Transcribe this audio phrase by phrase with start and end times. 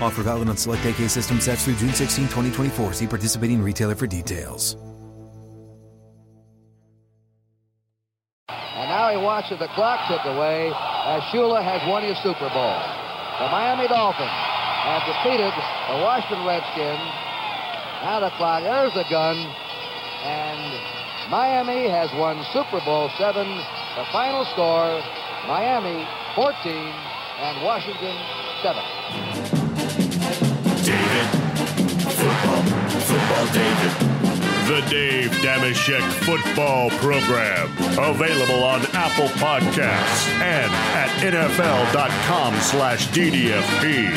[0.00, 2.94] Offer valid on select AK system sets through June 16, 2024.
[2.94, 4.76] See participating retailer for details.
[8.48, 12.80] And now he watches the clock tick away as Shula has won his Super Bowl.
[13.40, 14.32] The Miami Dolphins
[14.88, 17.04] have defeated the Washington Redskins.
[18.00, 20.64] Now the clock, there's the gun, and
[21.28, 23.46] Miami has won Super Bowl seven.
[23.96, 25.04] The final score,
[25.46, 26.56] Miami 14
[27.40, 28.16] and Washington
[28.62, 29.29] 7.
[30.90, 31.26] David.
[32.18, 32.62] Football.
[33.06, 33.92] Football David.
[34.66, 37.70] The Dave Dameshek Football Program.
[37.96, 44.10] Available on Apple Podcasts and at NFL.com slash DDFP.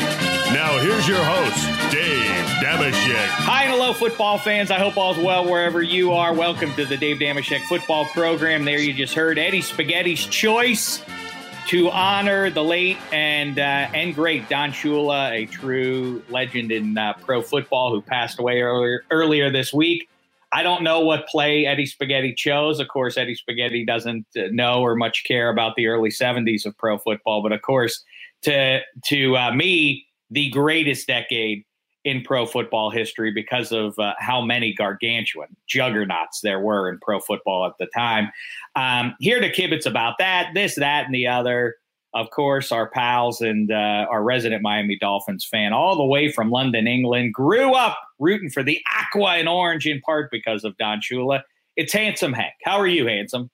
[0.52, 3.28] Now here's your host, Dave Dameshek.
[3.28, 4.72] Hi and hello, football fans.
[4.72, 6.34] I hope all's well wherever you are.
[6.34, 8.64] Welcome to the Dave Dameshek Football Program.
[8.64, 11.04] There you just heard Eddie Spaghetti's choice
[11.68, 17.14] to honor the late and uh, and great Don Shula, a true legend in uh,
[17.14, 20.08] pro football, who passed away earlier earlier this week.
[20.52, 22.78] I don't know what play Eddie Spaghetti chose.
[22.78, 26.98] Of course, Eddie Spaghetti doesn't know or much care about the early '70s of pro
[26.98, 28.04] football, but of course,
[28.42, 31.64] to to uh, me, the greatest decade
[32.04, 37.18] in pro football history because of uh, how many gargantuan juggernauts there were in pro
[37.18, 38.30] football at the time.
[38.76, 41.76] Um, here to kibitz about that, this, that, and the other.
[42.12, 46.50] Of course, our pals and uh, our resident Miami Dolphins fan, all the way from
[46.50, 51.00] London, England, grew up rooting for the Aqua and Orange in part because of Don
[51.00, 51.42] Shula.
[51.76, 52.54] It's Handsome Hank.
[52.62, 53.50] How are you, Handsome?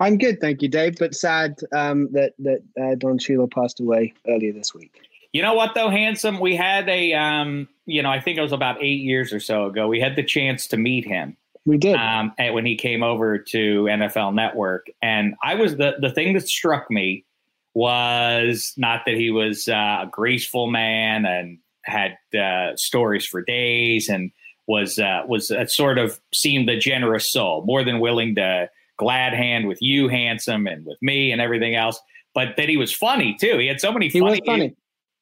[0.00, 0.96] I'm good, thank you, Dave.
[0.98, 5.00] But sad um, that that uh, Don Shula passed away earlier this week.
[5.34, 6.38] You know what, though, Handsome?
[6.38, 9.66] We had a, um, you know, I think it was about eight years or so
[9.66, 9.88] ago.
[9.88, 11.36] We had the chance to meet him.
[11.66, 16.10] We did um, when he came over to NFL Network, and I was the the
[16.10, 17.24] thing that struck me
[17.72, 24.08] was not that he was uh, a graceful man and had uh, stories for days
[24.08, 24.30] and
[24.68, 29.32] was uh, was a sort of seemed a generous soul, more than willing to glad
[29.32, 31.98] hand with you, handsome, and with me and everything else.
[32.34, 33.58] But that he was funny too.
[33.58, 34.76] He had so many he funny, was funny.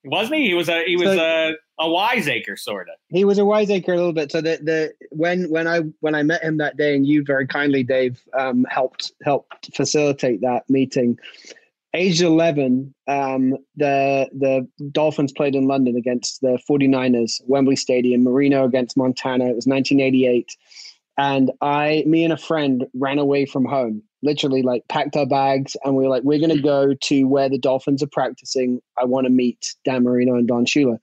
[0.05, 0.49] Wasn't he?
[0.49, 2.95] He was a he was So- a, a wiseacre sort of.
[3.09, 4.31] He was a wiseacre a little bit.
[4.31, 7.47] So the the when when I when I met him that day, and you very
[7.47, 11.19] kindly, Dave, um, helped helped facilitate that meeting.
[11.95, 18.65] Age 11, um, the the Dolphins played in London against the 49ers, Wembley Stadium, Marino
[18.65, 19.45] against Montana.
[19.45, 20.57] It was 1988.
[21.19, 25.77] And I, me and a friend ran away from home, literally like packed our bags.
[25.85, 28.81] And we were like, we're going to go to where the Dolphins are practicing.
[28.99, 30.99] I want to meet Dan Marino and Don Shula.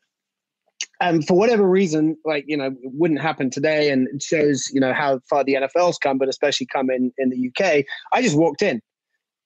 [1.02, 3.90] And for whatever reason, like, you know, it wouldn't happen today.
[3.90, 7.30] And it shows, you know, how far the NFL's come, but especially come in, in
[7.30, 7.86] the UK.
[8.13, 8.81] I just walked in.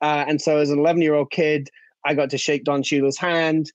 [0.01, 1.69] Uh, and so as an 11 year old kid,
[2.05, 3.71] I got to shake Don Shula's hand,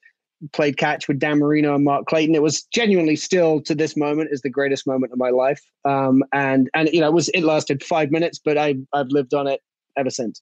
[0.53, 2.35] played catch with Dan Marino and Mark Clayton.
[2.35, 5.62] It was genuinely still to this moment is the greatest moment of my life.
[5.85, 9.35] Um, and, and, you know, it was, it lasted five minutes, but I, I've lived
[9.35, 9.61] on it
[9.99, 10.41] ever since.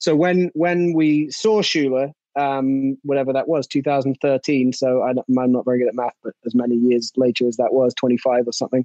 [0.00, 4.72] So when, when we saw Shula, um, whatever that was, 2013.
[4.72, 7.72] So I, am not very good at math, but as many years later as that
[7.72, 8.84] was, 25 or something.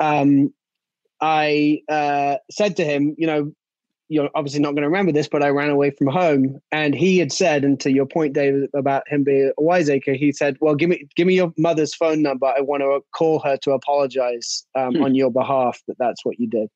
[0.00, 0.52] Um,
[1.20, 3.52] I uh, said to him, you know,
[4.08, 6.60] you're obviously not going to remember this, but I ran away from home.
[6.70, 10.32] And he had said, and to your point, David, about him being a wiseacre, he
[10.32, 12.46] said, "Well, give me give me your mother's phone number.
[12.46, 15.02] I want to call her to apologize um, hmm.
[15.02, 16.68] on your behalf that that's what you did."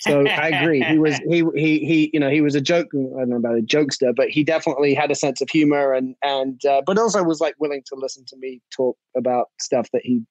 [0.00, 0.82] So I agree.
[0.82, 2.88] He was he he he you know he was a joke.
[2.94, 6.14] I don't know about a jokester, but he definitely had a sense of humor and
[6.22, 10.02] and uh, but also was like willing to listen to me talk about stuff that
[10.04, 10.22] he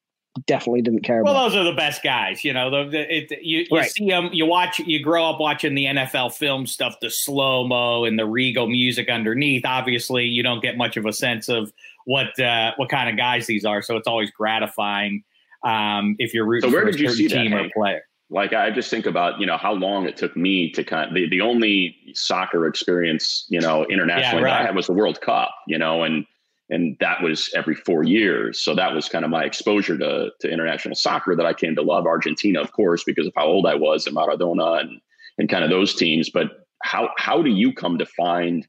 [0.46, 1.40] definitely didn't care well, about.
[1.40, 2.44] Well, those are the best guys.
[2.44, 3.90] You know, the, the it, you, you right.
[3.90, 8.06] see them, you watch, you grow up watching the NFL film stuff, the slow mo
[8.06, 9.66] and the regal music underneath.
[9.66, 11.72] Obviously, you don't get much of a sense of
[12.06, 13.82] what uh, what kind of guys these are.
[13.82, 15.24] So it's always gratifying
[15.64, 18.04] um, if you're rooting so for did you see team that, or player.
[18.30, 21.16] Like I just think about you know how long it took me to kind of
[21.16, 24.62] the, the only soccer experience you know internationally yeah, right.
[24.62, 25.52] I had was the World Cup.
[25.68, 26.26] You know and
[26.70, 28.60] and that was every four years.
[28.60, 31.82] So that was kind of my exposure to to international soccer that I came to
[31.82, 32.06] love.
[32.06, 35.00] Argentina, of course, because of how old I was and Maradona and
[35.38, 36.30] and kind of those teams.
[36.30, 38.68] But how how do you come to find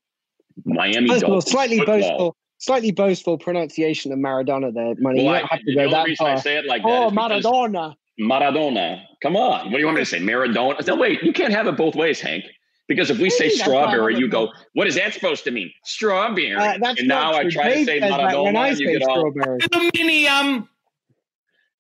[0.65, 1.99] Miami Dolphins slightly football?
[1.99, 4.95] boastful, slightly boastful pronunciation of Maradona there.
[4.99, 6.35] Money, well, you don't have to go that reason far.
[6.35, 7.95] I say it like oh, Maradona.
[8.21, 9.03] Maradona.
[9.23, 9.67] Come on.
[9.67, 10.21] What do you want me to say?
[10.21, 10.87] Maradona?
[10.87, 12.45] No, wait, you can't have it both ways, Hank.
[12.89, 15.71] Because if we say strawberry, you go, what is that supposed to mean?
[15.85, 16.55] Strawberry.
[16.55, 18.45] Uh, and now I try to say Maradona.
[18.45, 19.59] When I say strawberry.
[19.73, 20.69] Aluminium.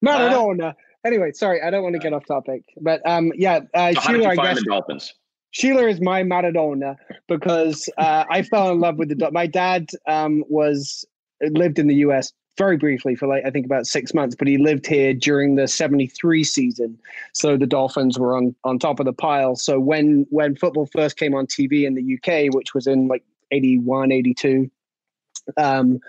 [0.05, 0.70] Maradona.
[0.70, 0.73] Uh,
[1.06, 2.62] anyway, sorry, I don't want to get off topic.
[2.81, 4.62] But um, yeah, uh, so Sheila, I guess.
[4.64, 5.14] Dolphins?
[5.50, 6.96] Sheila is my Maradona
[7.26, 9.31] because uh, I fell in love with the.
[9.31, 11.06] My dad um, was
[11.41, 14.58] lived in the U.S very briefly for like I think about six months, but he
[14.58, 16.99] lived here during the '73 season.
[17.32, 19.56] So the Dolphins were on on top of the pile.
[19.56, 23.25] So when when football first came on TV in the UK, which was in like
[23.52, 24.70] 81, 82,
[25.56, 26.00] um,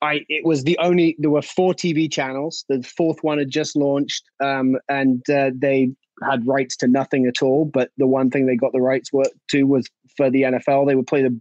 [0.00, 2.64] I it was the only there were four TV channels.
[2.68, 7.42] The fourth one had just launched, um, and uh, they had rights to nothing at
[7.42, 7.64] all.
[7.64, 10.86] But the one thing they got the rights were, to was for the NFL.
[10.86, 11.40] They would play the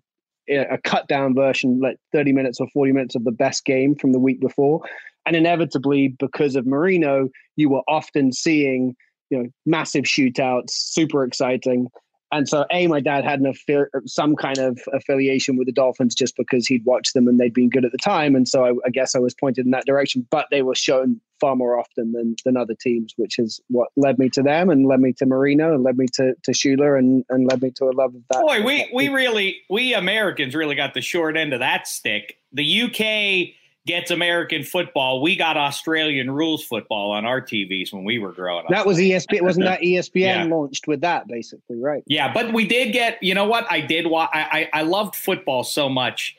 [0.50, 4.12] a cut down version, like 30 minutes or 40 minutes of the best game from
[4.12, 4.82] the week before.
[5.26, 8.96] And inevitably, because of Marino, you were often seeing,
[9.30, 11.88] you know, massive shootouts, super exciting.
[12.32, 16.16] And so, a my dad had an affi- some kind of affiliation with the Dolphins
[16.16, 18.72] just because he'd watched them and they'd been good at the time, and so I,
[18.86, 20.26] I, guess I was pointed in that direction.
[20.30, 24.18] But they were shown far more often than than other teams, which is what led
[24.18, 27.26] me to them and led me to Marino and led me to to Shula and
[27.30, 28.42] and led me to a love of that.
[28.42, 32.38] Boy, we we really we Americans really got the short end of that stick.
[32.54, 33.56] The UK
[33.88, 35.22] gets American football.
[35.22, 38.72] We got Australian rules football on our TVs when we were growing up.
[38.72, 39.42] That was ESPN.
[39.44, 40.44] Wasn't that ESPN yeah.
[40.44, 42.04] launched with that basically, right?
[42.06, 43.22] Yeah, but we did get.
[43.22, 43.66] You know what?
[43.70, 44.08] I did.
[44.08, 46.36] Wa- I, I I loved football so much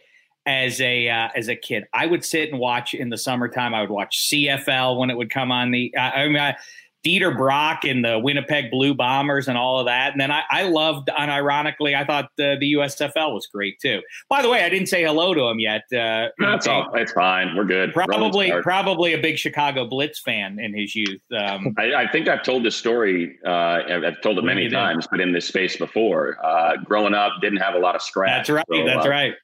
[0.46, 1.84] as a uh, as a kid.
[1.92, 3.74] I would sit and watch in the summertime.
[3.74, 5.96] I would watch CFL when it would come on the.
[5.96, 6.36] I mean.
[6.36, 6.56] I,
[7.04, 10.12] Dieter Brock and the Winnipeg Blue Bombers and all of that.
[10.12, 14.02] And then I, I loved, unironically, I thought the, the USFL was great too.
[14.28, 15.82] By the way, I didn't say hello to him yet.
[15.92, 16.92] Uh, That's all.
[16.94, 17.56] It's fine.
[17.56, 17.92] We're good.
[17.92, 21.20] Probably, probably a big Chicago Blitz fan in his youth.
[21.36, 23.36] Um, I, I, think I've told this story.
[23.44, 26.38] Uh, I've told it many times, but in this space before.
[26.44, 28.46] Uh, growing up, didn't have a lot of scratch.
[28.46, 28.66] That's right.
[28.70, 29.34] So, That's right.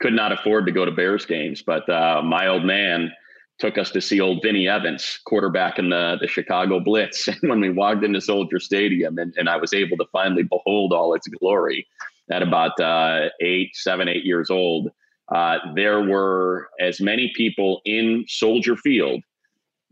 [0.00, 3.12] Could not afford to go to Bears games, but uh, my old man
[3.62, 7.28] took us to see old Vinny Evans, quarterback in the, the Chicago Blitz.
[7.28, 10.92] And when we walked into Soldier Stadium and, and I was able to finally behold
[10.92, 11.86] all its glory
[12.28, 14.90] at about uh, eight, seven, eight years old,
[15.32, 19.22] uh, there were as many people in Soldier Field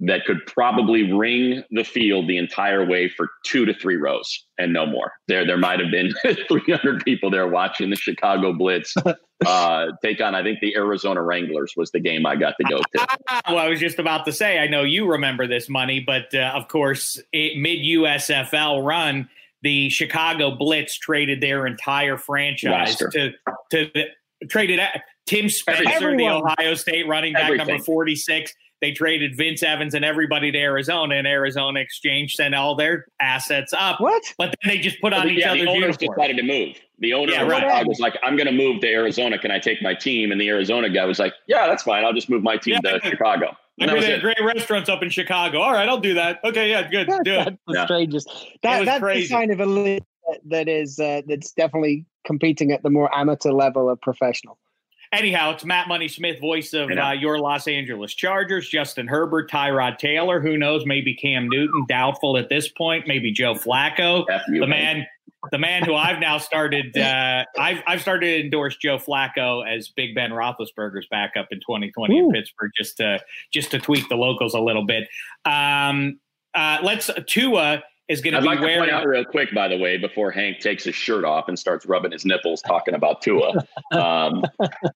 [0.00, 4.72] that could probably ring the field the entire way for two to three rows and
[4.72, 5.12] no more.
[5.28, 6.12] There, there might have been
[6.48, 8.94] 300 people there watching the Chicago Blitz
[9.46, 10.34] uh, take on.
[10.34, 13.06] I think the Arizona Wranglers was the game I got to go to.
[13.48, 16.52] well, I was just about to say, I know you remember this money, but uh,
[16.54, 19.28] of course, mid USFL run,
[19.62, 23.10] the Chicago Blitz traded their entire franchise Roster.
[23.10, 23.32] to
[23.70, 24.04] to the,
[24.48, 24.80] traded
[25.26, 26.16] Tim Spencer, Everyone.
[26.16, 27.68] the Ohio State running back Everything.
[27.68, 32.74] number 46 they traded Vince Evans and everybody to Arizona, and Arizona Exchange sent all
[32.74, 34.00] their assets up.
[34.00, 34.22] What?
[34.38, 36.16] But then they just put on each yeah, other's the owners uniforms.
[36.16, 36.76] decided to move.
[36.98, 37.86] The owner yeah, right.
[37.86, 39.38] was like, "I'm going to move to Arizona.
[39.38, 42.04] Can I take my team?" And the Arizona guy was like, "Yeah, that's fine.
[42.04, 45.60] I'll just move my team yeah, to Chicago." And great restaurants up in Chicago.
[45.60, 46.40] All right, I'll do that.
[46.44, 47.08] Okay, yeah, good.
[47.24, 47.84] Do that's the yeah.
[47.86, 48.28] strangest.
[48.62, 49.22] That, that's crazy.
[49.22, 50.04] the sign of a league
[50.44, 54.58] that is uh, that's definitely competing at the more amateur level of professional.
[55.12, 58.68] Anyhow, it's Matt Money Smith, voice of uh, your Los Angeles Chargers.
[58.68, 60.40] Justin Herbert, Tyrod Taylor.
[60.40, 60.86] Who knows?
[60.86, 61.84] Maybe Cam Newton.
[61.88, 63.08] Doubtful at this point.
[63.08, 64.24] Maybe Joe Flacco.
[64.46, 65.04] The man,
[65.50, 66.96] the man who I've now started.
[67.10, 72.14] Uh, I've I've started to endorse Joe Flacco as Big Ben Roethlisberger's backup in 2020
[72.14, 72.26] Ooh.
[72.26, 73.20] in Pittsburgh, just to
[73.52, 75.08] just to tweak the locals a little bit.
[75.44, 76.20] Um,
[76.54, 79.78] uh, let's Tua is going to be like to point out real quick, by the
[79.78, 83.52] way, before Hank takes his shirt off and starts rubbing his nipples talking about Tua.
[83.92, 84.44] Um,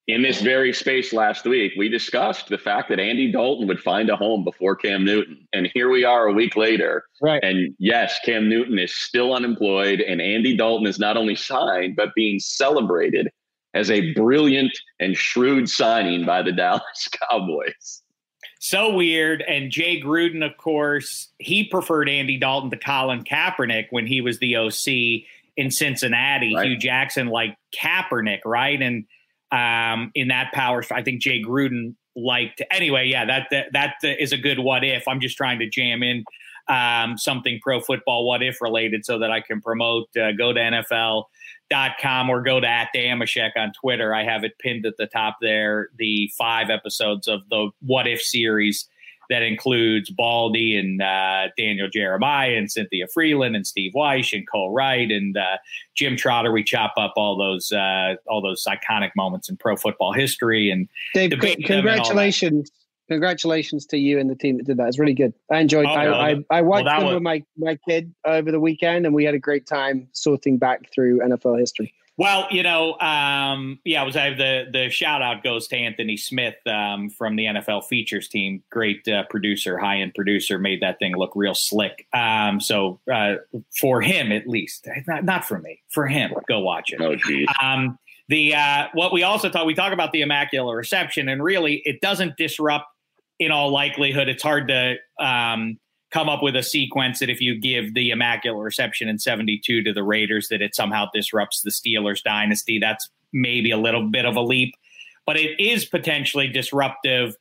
[0.06, 4.09] in this very space last week, we discussed the fact that Andy Dalton would find
[4.09, 5.49] a home before Cam Newton.
[5.52, 7.04] And here we are a week later.
[7.21, 7.42] Right.
[7.42, 12.14] And yes, Cam Newton is still unemployed, and Andy Dalton is not only signed, but
[12.14, 13.30] being celebrated
[13.75, 18.03] as a brilliant and shrewd signing by the Dallas Cowboys.
[18.64, 19.42] So weird.
[19.42, 24.38] And Jay Gruden, of course, he preferred Andy Dalton to Colin Kaepernick when he was
[24.38, 25.26] the OC
[25.59, 26.54] in Cincinnati.
[26.54, 26.68] Right.
[26.68, 28.80] Hue Jackson liked Kaepernick, right?
[28.80, 29.04] And
[29.52, 32.62] um, in that power, I think Jay Gruden liked.
[32.71, 35.06] Anyway, yeah, that that, that is a good what if.
[35.06, 36.25] I'm just trying to jam in
[36.66, 40.09] um, something pro football what if related so that I can promote.
[40.16, 40.61] Uh, go to
[41.71, 44.14] NFL.com or go to at Dameshek on Twitter.
[44.14, 45.88] I have it pinned at the top there.
[45.97, 48.88] The five episodes of the what if series
[49.30, 54.73] that includes Baldy and uh, Daniel Jeremiah and Cynthia Frelund and Steve Wyche and Cole
[54.73, 55.56] Wright and uh,
[55.94, 56.52] Jim Trotter.
[56.52, 60.88] We chop up all those uh, all those iconic moments in pro football history and
[61.14, 62.71] Dave, Congratulations.
[62.71, 62.71] and.
[63.08, 63.44] Congratulations.
[63.44, 64.88] Congratulations to you and the team that did that.
[64.88, 65.32] It's really good.
[65.50, 66.14] I enjoyed Oh, I, well,
[66.50, 69.25] I, I watched that them was- with my, my kid over the weekend and we
[69.25, 71.94] had a great time sorting back through NFL history.
[72.16, 75.76] Well, you know, um, yeah, I was I have the the shout out goes to
[75.76, 78.62] Anthony Smith um, from the NFL features team.
[78.70, 82.06] Great uh, producer, high end producer, made that thing look real slick.
[82.14, 83.34] Um, so uh,
[83.80, 87.00] for him, at least, not not for me, for him, go watch it.
[87.00, 87.49] Oh, geez.
[87.61, 91.82] Um, the uh, what we also talk we talk about the immaculate reception, and really
[91.84, 92.87] it doesn't disrupt.
[93.38, 95.78] In all likelihood, it's hard to um,
[96.10, 99.92] come up with a sequence that if you give the immaculate reception in 72 to
[99.92, 102.78] the Raiders, that it somehow disrupts the Steelers dynasty.
[102.78, 104.74] That's maybe a little bit of a leap,
[105.26, 107.34] but it is potentially disruptive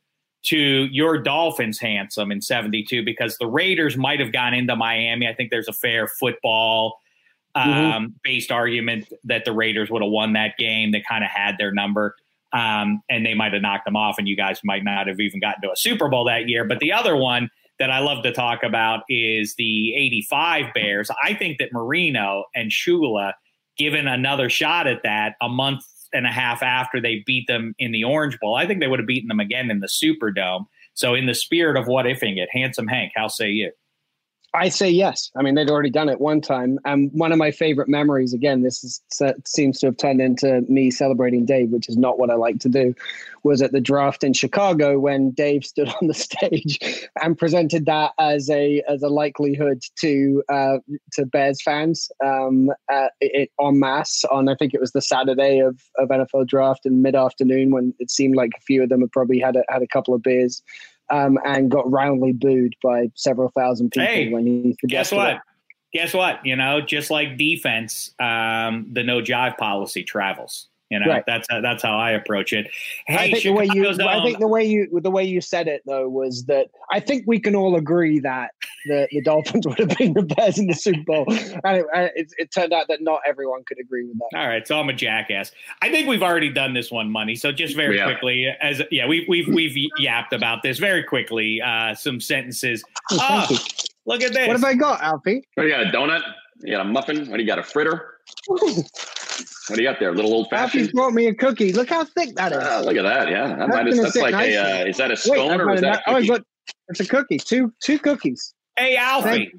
[0.46, 5.28] to your Dolphins, handsome in 72, because the Raiders might have gone into Miami.
[5.28, 7.00] I think there's a fair football
[7.56, 10.92] um, based argument that the Raiders would have won that game.
[10.92, 12.16] They kind of had their number.
[12.54, 15.40] Um, and they might have knocked them off, and you guys might not have even
[15.40, 16.64] gotten to a Super Bowl that year.
[16.64, 21.10] But the other one that I love to talk about is the 85 Bears.
[21.24, 23.34] I think that Marino and Shula,
[23.78, 25.84] given another shot at that a month
[26.14, 29.00] and a half after they beat them in the Orange Bowl, I think they would
[29.00, 30.66] have beaten them again in the Superdome.
[30.94, 33.72] So, in the spirit of what ifing it, handsome Hank, how say you?
[34.56, 35.32] I say yes.
[35.36, 36.80] I mean, they'd already done it one time.
[36.86, 39.02] And one of my favorite memories, again, this is,
[39.46, 42.70] seems to have turned into me celebrating Dave, which is not what I like to
[42.70, 42.94] do,
[43.44, 48.12] was at the draft in Chicago when Dave stood on the stage and presented that
[48.20, 50.78] as a as a likelihood to uh,
[51.14, 55.60] to Bears fans um, uh, it, en masse on I think it was the Saturday
[55.60, 59.02] of, of NFL draft in mid afternoon when it seemed like a few of them
[59.02, 60.62] had probably had a, had a couple of beers
[61.10, 65.36] um, and got roundly booed by several thousand people Hey, when he Guess what?
[65.36, 65.42] it.
[65.94, 66.44] Guess what?
[66.44, 70.68] You know, just like defense, um, the no jive policy travels.
[70.94, 71.24] You know, Right.
[71.26, 72.68] that's that's how I approach it.
[73.08, 75.42] Hey, I think the way you, Chicago's I think the way you, the way you
[75.42, 78.52] said it though was that I think we can all agree that
[78.86, 81.86] the, the Dolphins would have been the Bears in the Super Bowl, and it,
[82.16, 84.38] it, it turned out that not everyone could agree with that.
[84.40, 85.52] All right, so I'm a jackass.
[85.82, 87.36] I think we've already done this one, money.
[87.36, 88.06] So just very Yeah.
[88.06, 91.60] quickly, as yeah, we've we've we've yapped about this very quickly.
[91.60, 92.84] Uh, some sentences.
[93.12, 93.58] Oh, thank you.
[94.06, 94.48] look at this.
[94.48, 95.44] What have I got, Alfie?
[95.56, 95.88] What do you got?
[95.88, 96.22] A donut?
[96.62, 97.28] You got a muffin?
[97.32, 97.58] What do you got?
[97.58, 98.20] A fritter?
[99.68, 100.10] What do you got there?
[100.10, 100.94] A little old Alfie's fashioned?
[100.94, 101.72] brought me a cookie.
[101.72, 102.58] Look how thick that is.
[102.62, 103.30] Ah, look at that.
[103.30, 103.48] Yeah.
[103.48, 104.56] That That's might is, that's like nicely.
[104.56, 106.28] a, uh, is that a Wait, scone I've or is a- that a oh, cookie?
[106.28, 106.44] look,
[106.90, 107.38] it's a cookie.
[107.38, 108.54] Two two cookies.
[108.78, 109.30] hey, Alfie.
[109.30, 109.54] Thank-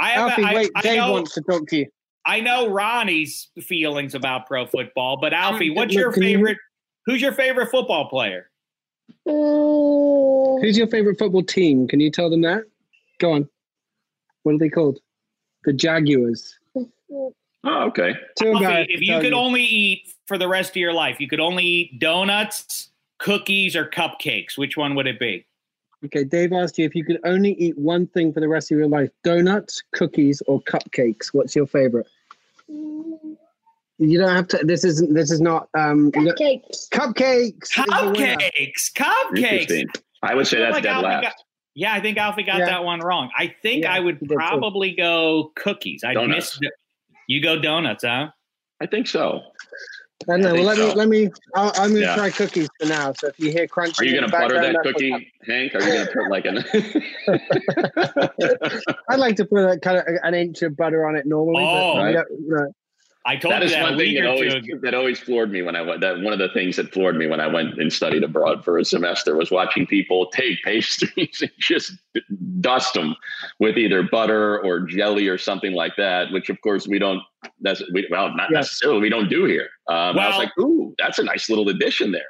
[0.00, 0.30] I have.
[0.30, 1.12] Alfie, a, I, wait, I Dave know.
[1.12, 1.86] wants to talk to you.
[2.26, 6.58] I know Ronnie's feelings about pro football, but Alfie, what's your favorite?
[7.06, 8.50] Who's your favorite football player?
[9.26, 11.86] Who's your favorite football team?
[11.86, 12.64] Can you tell them that?
[13.20, 13.48] Go on.
[14.42, 14.98] What are they called?
[15.64, 16.58] The Jaguars.
[17.64, 18.14] Oh, okay.
[18.38, 21.28] Two Alfie, if you tell could only eat for the rest of your life, you
[21.28, 24.56] could only eat donuts, cookies, or cupcakes.
[24.58, 25.46] Which one would it be?
[26.04, 28.76] Okay, Dave asked you if you could only eat one thing for the rest of
[28.76, 31.28] your life: donuts, cookies, or cupcakes.
[31.32, 32.06] What's your favorite?
[32.68, 34.58] You don't have to.
[34.64, 35.14] This isn't.
[35.14, 35.68] This is not.
[35.74, 36.88] Um, you don't- Cupcakes.
[36.90, 37.62] cupcakes.
[37.62, 38.36] is the winner.
[38.36, 39.86] Cupcakes, cupcakes.
[40.22, 41.22] I would say I that's like dead Alfie last.
[41.22, 41.34] got-
[41.76, 42.66] yeah, I think Alfie got Yeah.
[42.66, 43.30] that one wrong.
[43.36, 44.34] I think Yeah, I would he did too.
[44.36, 46.02] probably go cookies.
[46.04, 46.60] I Donuts.
[46.60, 46.72] missed.
[47.26, 48.28] You go donuts, huh?
[48.80, 49.40] I think so.
[50.28, 50.50] I don't know.
[50.50, 50.90] I Well, think let me.
[50.90, 50.96] so.
[50.96, 51.30] Let me.
[51.54, 52.14] I'll, I'm going to Yeah.
[52.16, 53.12] try cookies for now.
[53.18, 55.74] So if you hear crunching, Are you gonna butter that background, that's cookie, Hank?
[55.74, 56.64] Are you going to put like an?
[59.10, 61.64] I'd like to put a kind of an inch of butter on it normally.
[61.64, 61.94] Oh.
[61.96, 62.72] but we don't- you know.
[63.26, 65.62] I told that you is that a one thing that always that always floored me
[65.62, 66.00] when I went.
[66.02, 68.78] That one of the things that floored me when I went and studied abroad for
[68.78, 71.92] a semester was watching people take pastries and just
[72.60, 73.16] dust them
[73.60, 76.32] with either butter or jelly or something like that.
[76.32, 77.22] Which, of course, we don't.
[77.60, 78.58] That's we, well, not Yeah.
[78.58, 79.00] necessarily.
[79.00, 79.68] We don't do here.
[79.88, 82.28] Um, I was like, ooh, that's a nice little addition there.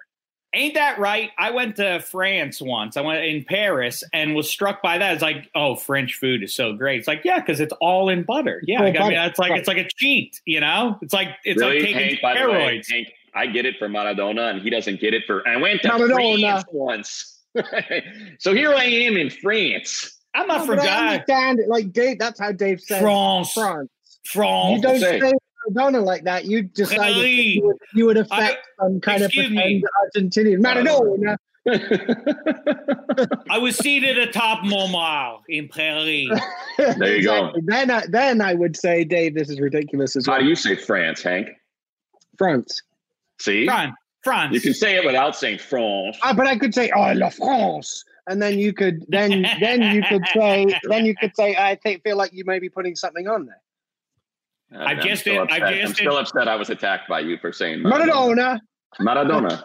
[0.55, 1.31] Ain't that right?
[1.37, 2.97] I went to France once.
[2.97, 5.15] I went in Paris and was struck by that.
[5.15, 7.01] It's like, oh, French food is so great.
[7.01, 8.63] It's like, yeah, because it's all in butter.
[8.67, 9.59] Yeah, All I mean, it's like Right.
[9.59, 10.41] it's like a cheat.
[10.47, 12.23] You know, it's like it's really, like taking Hank?
[12.23, 12.91] By the way, steroids.
[12.91, 15.47] Hank, I get it for Maradona, and he doesn't get it for.
[15.49, 16.63] I went to Maradona.
[16.63, 17.41] France once,
[18.39, 20.21] so here I am in France.
[20.37, 21.69] I'm not No, from I understand it.
[21.69, 23.91] Like Dave, that's how Dave says France, France.
[24.27, 24.77] France.
[24.77, 25.33] You don't say.
[25.67, 26.45] Say Maradona like that.
[26.45, 29.83] You decided that you would, you would affect some kind of excuse me.
[30.15, 31.37] pretend Argentinian Maradona.
[33.51, 36.29] I was seated atop Montmartre in Paris.
[36.99, 37.53] There you go.
[37.65, 40.43] Then, I, then I would say, Dave, this is ridiculous as How well.
[40.43, 41.49] do you say France, Hank?
[42.37, 42.83] France.
[43.41, 44.55] See, France, France.
[44.55, 46.19] you can say it without saying France.
[46.23, 48.05] Ah, but I could say, oh, la France.
[48.27, 52.03] And then you could then then you could say then you could say I think
[52.03, 53.61] feel like you may be putting something on there.
[54.73, 55.75] I I'm just still did- I upset.
[55.75, 56.49] I'm just still did- upset.
[56.49, 58.61] I was attacked by you for saying Maradona.
[59.01, 59.01] Maradona.
[59.01, 59.65] Maradona.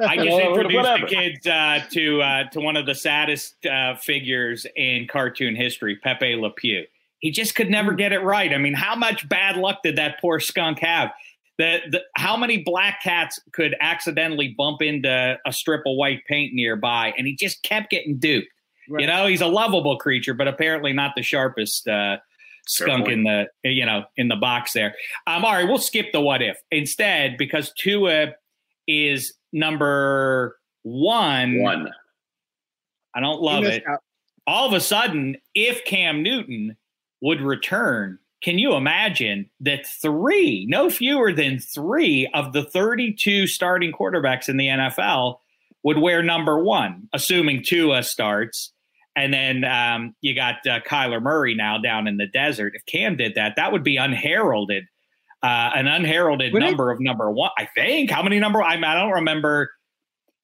[0.00, 1.06] I just Well, introduced whatever.
[1.06, 5.96] the kids uh, to uh, to one of the saddest uh, figures in cartoon history,
[5.96, 6.84] Pepe Le Pew.
[7.18, 8.52] He just could never get it right.
[8.52, 11.10] I mean, how much bad luck did that poor skunk have?
[11.58, 16.52] The, the how many black cats could accidentally bump into a strip of white paint
[16.54, 18.48] nearby, and he just kept getting duped.
[18.88, 22.16] You know, he's a lovable creature, but apparently not the sharpest uh,
[22.66, 24.94] skunk in the you know in the box there.
[25.26, 28.32] Um, all right, we'll skip the what if instead because Tua
[28.86, 31.60] is number one.
[31.60, 31.90] One.
[33.14, 33.86] I don't love it.
[33.86, 34.00] out.
[34.46, 36.76] All of a sudden, if Cam Newton
[37.20, 43.92] would return, can you imagine that three, no fewer than three of the 32 starting
[43.92, 45.36] quarterbacks in the NFL
[45.84, 48.71] would wear number one, assuming Tua starts.
[49.14, 52.72] And then um, you got uh, Kyler Murray now down in the desert.
[52.74, 54.84] If Cam did that, that would be unheralded,
[55.42, 56.66] uh, an unheralded Would it?
[56.66, 57.50] number of number one.
[57.58, 58.10] I think.
[58.10, 58.62] How many number?
[58.62, 59.70] I, I don't remember.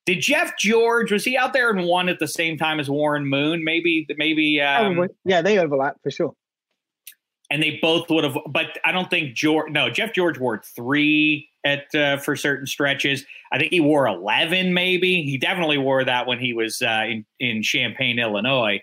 [0.06, 3.26] Did Jeff George was he out there and won at the same time as Warren
[3.26, 3.62] Moon?
[3.64, 4.60] Maybe, maybe.
[4.60, 6.34] Um, yeah, they overlap for sure.
[7.50, 11.47] and they both would have but i don't think george no jeff george wore three
[11.64, 16.26] at uh, for certain stretches i think he wore 11 maybe he definitely wore that
[16.26, 18.80] when he was uh, in, in champaign illinois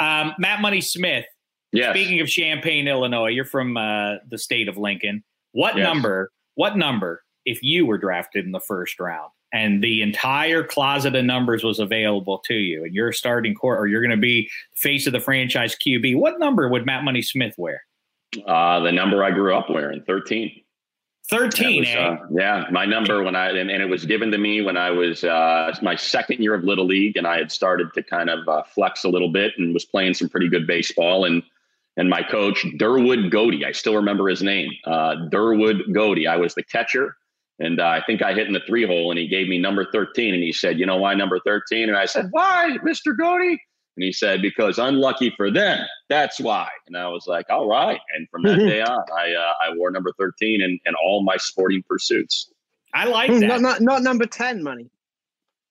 [0.00, 1.24] um, matt money smith
[1.72, 1.90] Yes.
[1.90, 5.84] speaking of champaign illinois you're from uh, the state of lincoln what Yes.
[5.84, 11.14] number what number if you were drafted in the first round and the entire closet
[11.14, 14.48] of numbers was available to you and you're starting court or you're going to be
[14.76, 17.82] face of the franchise qb what number would matt money smith wear
[18.46, 20.50] Uh, the number I grew up wearing, 13.
[21.30, 21.98] 13, was, eh?
[21.98, 24.90] uh, yeah, my number when I and, and it was given to me when I
[24.90, 28.46] was uh, my second year of little league, and I had started to kind of
[28.46, 31.24] uh, flex a little bit and was playing some pretty good baseball.
[31.24, 31.42] And
[31.96, 36.26] and my coach Durwood Godey, I still remember his name, uh, Durwood Godey.
[36.28, 37.16] I was the catcher,
[37.58, 39.86] and uh, I think I hit in the three hole, and he gave me number
[39.90, 41.88] thirteen, and he said, "You know why number 13?
[41.88, 43.56] And I said, "Why, Mister Godey?"
[43.96, 48.00] And he said, "Because unlucky for them, that's why." And I was like, "All right."
[48.16, 51.36] And from that day on, I uh, I wore number thirteen in, in all my
[51.36, 52.50] sporting pursuits.
[52.92, 53.46] I like Hmm, that.
[53.48, 54.88] Not, not not number ten money.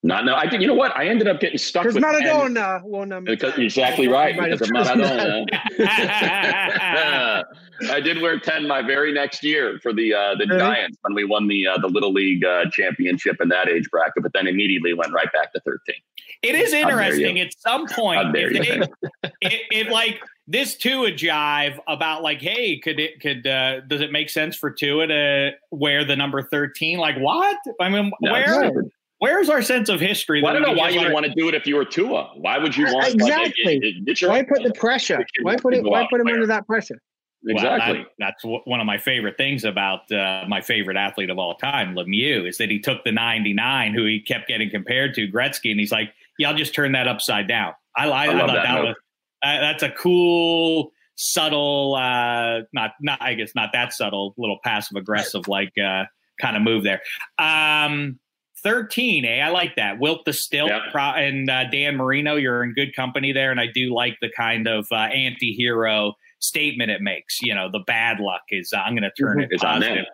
[0.02, 0.94] Not no, I think you know what?
[0.94, 3.62] I ended up getting stuck with 10 Maradona wore number Because, 10.
[3.64, 4.38] exactly right.
[4.38, 4.68] Because of.
[4.68, 5.46] Maradona.
[7.90, 10.58] I did wear ten my very next year for the uh, the Really?
[10.60, 14.22] Giants when we won the uh, the little league uh, championship in that age bracket,
[14.22, 15.96] but then immediately went right back to thirteen.
[16.44, 17.40] It is interesting.
[17.40, 18.84] At some point, dare if you.
[19.22, 24.00] they, it, it like this Tua jive about like, hey, could it could uh, does
[24.00, 26.98] it make sense for Tua to wear the number thirteen?
[26.98, 27.56] Like what?
[27.80, 28.72] I mean, No, where
[29.18, 30.42] where's our sense of history?
[30.42, 31.84] Well, I don't know why you would like- want to do it if you were
[31.84, 32.30] Tua.
[32.36, 33.64] Why would you want Exactly.
[33.64, 35.24] Like, it- it- get Why put the pressure?
[35.42, 35.82] Why put it?
[35.82, 36.34] Why put him there.
[36.34, 37.00] under that pressure?
[37.46, 37.98] Well, exactly?
[37.98, 41.54] that- that's w- one of my favorite things about uh, my favorite athlete of all
[41.56, 45.70] time, Lemieux, is that he took the 99, who he kept getting compared to, Gretzky,
[45.70, 47.72] and he's like, yeah, I'll just turn that upside down.
[47.96, 48.96] I, I, I, love thought that that, was
[49.42, 54.96] uh, that's a cool, subtle, uh, not not I guess not that subtle, little passive
[54.96, 56.04] aggressive like uh,
[56.40, 57.00] kind of move there.
[57.38, 58.18] Um,
[58.62, 59.40] 13, eh?
[59.40, 59.98] I like that.
[59.98, 60.82] Wilt the Stilt Yep.
[60.90, 64.30] pro- and uh, Dan Marino, you're in good company there, and I do like the
[64.34, 67.42] kind of uh, anti-hero statement it makes.
[67.42, 70.06] You know, the bad luck is uh, I'm going to turn it It's positive.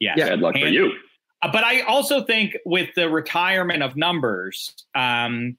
[0.00, 0.18] Yes.
[0.18, 0.92] Bad luck for you.
[1.42, 5.56] Uh, but I also think with the retirement of numbers, um,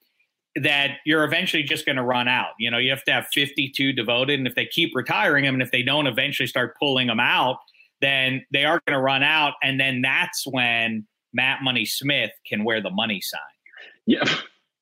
[0.55, 2.51] that you're eventually just going to run out.
[2.59, 5.63] You know, you have to have 52 devoted, and if they keep retiring them, and
[5.63, 7.57] if they don't eventually start pulling them out,
[8.01, 12.63] then they are going to run out, and then that's when Matt Money Smith can
[12.63, 13.39] wear the money sign.
[14.05, 14.23] Yeah.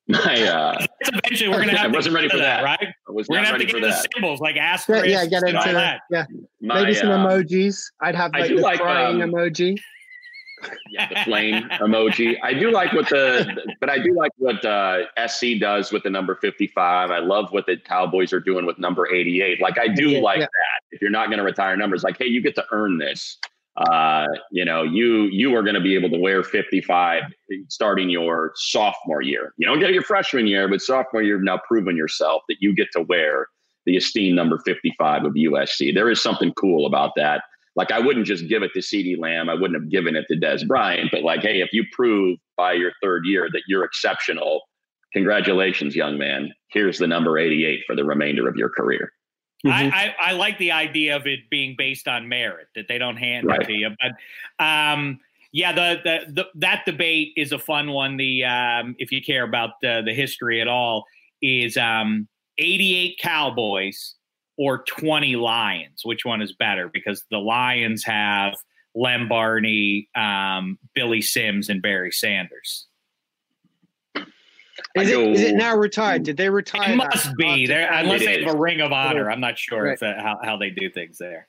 [0.08, 1.92] My, uh, eventually, we're going to have.
[1.92, 2.88] I wasn't ready for that, right?
[3.08, 4.04] I was we're going to have to for get that.
[4.04, 6.02] the symbols like Yeah, asterisk yeah, get into that.
[6.10, 6.26] yeah.
[6.60, 7.82] My, Maybe some uh, emojis.
[8.02, 9.78] I'd have like the like, crying um, emoji.
[10.90, 12.38] yeah, the flame emoji.
[12.44, 16.10] I do like what the, but I do like what uh, SC does with the
[16.10, 17.12] number 55.
[17.12, 19.62] I love what the Cowboys are doing with number 88.
[19.62, 20.46] Like, I do Yeah, like yeah.
[20.46, 20.82] that.
[20.92, 23.38] If you're not going to retire numbers, like, hey, you get to earn this.
[23.78, 27.24] Uh, you know, you you are going to be able to wear 55
[27.70, 29.54] starting your sophomore year.
[29.58, 32.58] You don't get it your freshman year, but sophomore year, you've now proven yourself that
[32.60, 33.48] you get to wear
[33.86, 35.94] the esteemed number 55 of USC.
[35.94, 37.44] There is something cool about that.
[37.76, 39.50] Like I wouldn't just give it to CeeDee Lamb.
[39.50, 41.10] I wouldn't have given it to Dez Bryant.
[41.12, 44.62] But like, hey, if you prove by your third year that you're exceptional,
[45.14, 46.52] congratulations, young man.
[46.70, 49.12] Here's the number 88 for the remainder of your career.
[49.66, 49.94] Mm-hmm.
[49.94, 53.18] I, I, I like the idea of it being based on merit that they don't
[53.18, 53.62] hand Right.
[53.62, 53.90] it to you.
[54.00, 55.20] But um,
[55.54, 58.18] yeah, the, the the that debate is a fun one.
[58.18, 61.06] The um, if you care about the, the history at all,
[61.42, 64.16] is um, 88 Cowboys
[64.62, 66.02] or 20 Lions.
[66.06, 66.88] Which one is better?
[66.88, 68.54] Because the Lions have
[68.94, 72.86] Lem Barney, um, Billy Sims, and Barry Sanders.
[74.96, 76.22] Is it, is it now retired?
[76.24, 76.92] Did they retire?
[76.92, 79.32] It must be after there unless they have a ring of honor.
[79.32, 79.94] I'm not sure Right.
[79.94, 81.48] if that, how how they do things there.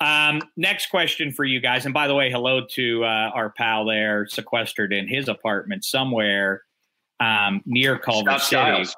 [0.00, 3.84] Um, next question for you guys, and by the way, hello to uh, our pal
[3.84, 6.62] there, sequestered in his apartment somewhere
[7.20, 8.84] um, near Culver Scott City.
[8.84, 8.96] Skiles.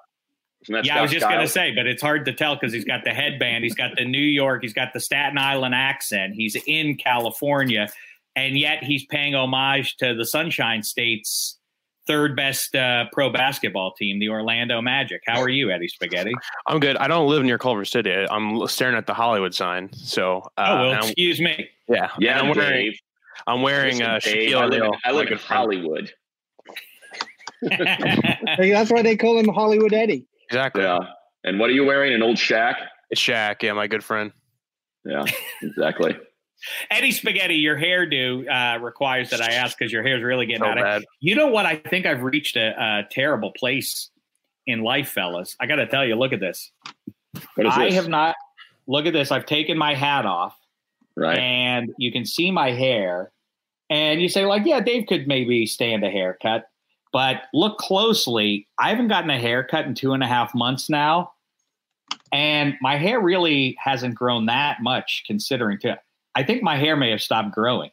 [0.62, 2.72] Isn't that Yeah, I was just going to say, but it's hard to tell because
[2.72, 6.34] he's got the headband, he's got the New York, he's got the Staten Island accent,
[6.34, 7.88] he's in California,
[8.36, 11.58] and yet he's paying homage to the Sunshine State's
[12.06, 15.22] third best uh, pro basketball team, the Orlando Magic.
[15.26, 16.32] How are you, Eddie Spaghetti?
[16.66, 16.96] I'm good.
[16.96, 18.12] I don't live near Culver City.
[18.30, 19.92] I'm staring at the Hollywood sign.
[19.92, 21.68] So, uh, oh well, excuse me.
[21.88, 22.98] yeah, Yeah, I'm wearing, Dave.
[23.46, 25.38] I'm wearing Listen, uh, Dave, Shaquille I live, in, I live in.
[25.38, 26.12] Hollywood.
[27.62, 30.24] Hey, That's why they call him Hollywood Eddie.
[30.50, 30.82] Exactly.
[30.82, 30.98] Yeah.
[31.44, 32.12] And what are you wearing?
[32.12, 32.74] An old Shaq?
[33.10, 33.62] It's Shaq.
[33.62, 34.32] Yeah, my good friend.
[35.04, 35.24] Yeah,
[35.62, 36.16] exactly.
[36.90, 40.68] Eddie Spaghetti, your hairdo uh, requires that I ask because your hair's really getting So
[40.68, 41.04] out of bad.
[41.20, 41.64] You know what?
[41.64, 44.10] I think I've reached a, a terrible place
[44.66, 45.56] in life, fellas.
[45.60, 46.70] I got to tell you, look at this.
[47.54, 47.94] What is I this?
[47.94, 48.34] have not.
[48.86, 49.30] Look at this.
[49.30, 50.54] I've taken my hat off,
[51.16, 51.38] right.
[51.38, 53.30] and you can see my hair.
[53.88, 56.68] And you say, like, yeah, Dave could maybe stand a haircut,
[57.12, 58.66] but look closely.
[58.78, 61.32] I haven't gotten a haircut in two and a half months now,
[62.32, 65.24] and my hair really hasn't grown that much.
[65.26, 65.94] Considering, too,
[66.34, 67.90] I think my hair may have stopped growing.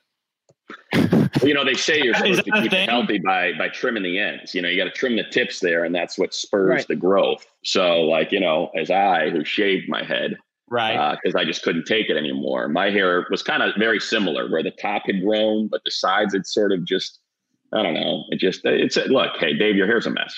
[0.93, 2.84] Well, you know, they say you're supposed to keep thing?
[2.84, 4.53] it healthy by by trimming the ends.
[4.56, 6.88] You know, you got to trim the tips there, and that's what spurs Right.
[6.88, 7.45] the growth.
[7.63, 10.38] So, like, you know, as I who shaved my head
[10.69, 10.95] Right.
[10.97, 14.49] Uh, because I just couldn't take it anymore, my hair was kind of very similar,
[14.51, 17.19] where the top had grown, but the sides had sort of just,
[17.73, 20.36] I don't know, it just it's look, hey, Dave, your hair's a mess.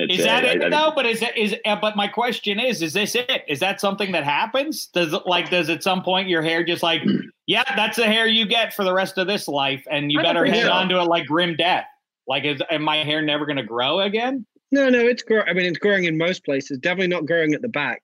[0.00, 0.92] It's, Is that uh, it I- though?
[0.94, 1.56] But is that is?
[1.64, 3.42] Uh, but my question is: Is this it?
[3.48, 4.86] Is that something that happens?
[4.86, 5.50] Does it like?
[5.50, 7.02] Does at some point your hair just like,
[7.48, 10.22] yeah, that's the hair you get for the rest of this life, and you I
[10.22, 10.72] better think hang so.
[10.72, 11.86] on to it like grim death.
[12.28, 14.46] Like, is am my hair never going to grow again?
[14.70, 15.48] No, no, it's growing.
[15.48, 16.78] I mean, it's growing in most places.
[16.78, 18.00] Definitely not growing at the back.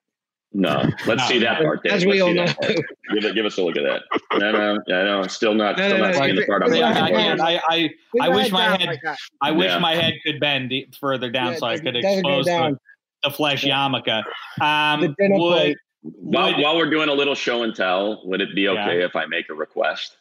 [0.57, 1.27] No, let's No.
[1.29, 1.83] see that part.
[1.83, 1.93] Dave.
[1.93, 2.47] As we Let's all see know.
[2.47, 2.75] that part.
[3.13, 4.03] Give, it, give us a look at that.
[4.39, 6.63] No, no, no, no, still not, No, still no, not no, seeing if the part
[6.63, 7.41] I'm Yeah, looking I can't.
[7.41, 7.91] I I,
[8.21, 9.17] I wish my down head- like.
[9.43, 9.79] I wish Yeah.
[9.81, 12.79] my head could bend further down Yeah, so I could expose the,
[13.25, 13.77] the flesh Yeah.
[13.89, 14.23] yarmulke.
[14.61, 15.77] Um, The dinner would.
[16.03, 19.17] While, would- while we're doing a little show and tell, would it be okay if
[19.17, 20.17] I make a request?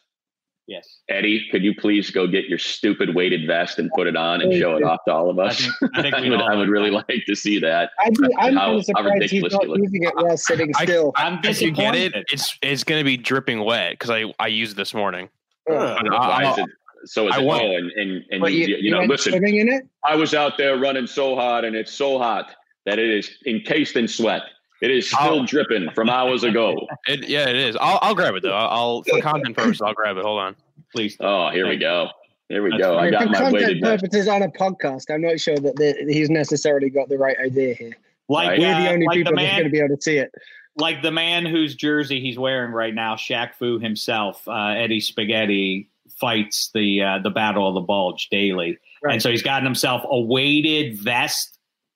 [0.66, 1.00] Yes.
[1.08, 4.52] Eddie, could you please go get your stupid weighted vest and put it on and
[4.54, 5.60] show it off to all of I us?
[5.60, 7.90] think, I think I we'd I would really like to see that.
[8.00, 11.12] I'd be, I'm How- kind how surprised he's ridiculous not using it while sitting still.
[11.16, 14.46] I'm If you get it, it's it's going to be dripping wet because I I
[14.48, 15.28] used this morning.
[15.70, 15.98] Ugh.
[16.02, 16.66] But Why I- is it?
[17.06, 17.44] So is I it?
[17.44, 19.34] want- Oh, and and, and But you, you, know, went listen.
[19.34, 19.84] in it.
[20.04, 22.54] I was out there running so hard, and it's so hot
[22.86, 24.42] that it is encased in sweat.
[24.84, 25.46] It is still Oh.
[25.46, 26.76] dripping from hours ago.
[27.08, 27.76] It, yeah, it is.
[27.80, 28.52] I'll, I'll grab it though.
[28.54, 29.80] I'll, I'll for content purposes.
[29.82, 30.24] I'll grab it.
[30.24, 30.56] Hold on.
[30.92, 31.16] Please.
[31.20, 32.08] Oh, here we go.
[32.48, 32.98] Here we go.
[32.98, 33.10] I fine.
[33.12, 36.30] got For my content weighted purposes on a podcast, I'm not sure that the, he's
[36.30, 37.96] necessarily got the right idea here.
[38.28, 38.58] Like, Right.
[38.60, 40.32] We're uh, the only like the people that's going to be able to see it.
[40.76, 45.88] like the man whose jersey he's wearing right now, Shaq Fu himself, uh, Eddie Spaghetti
[46.20, 49.14] fights the uh, the battle of the bulge daily, Right.
[49.14, 51.53] and so he's gotten himself a weighted vest.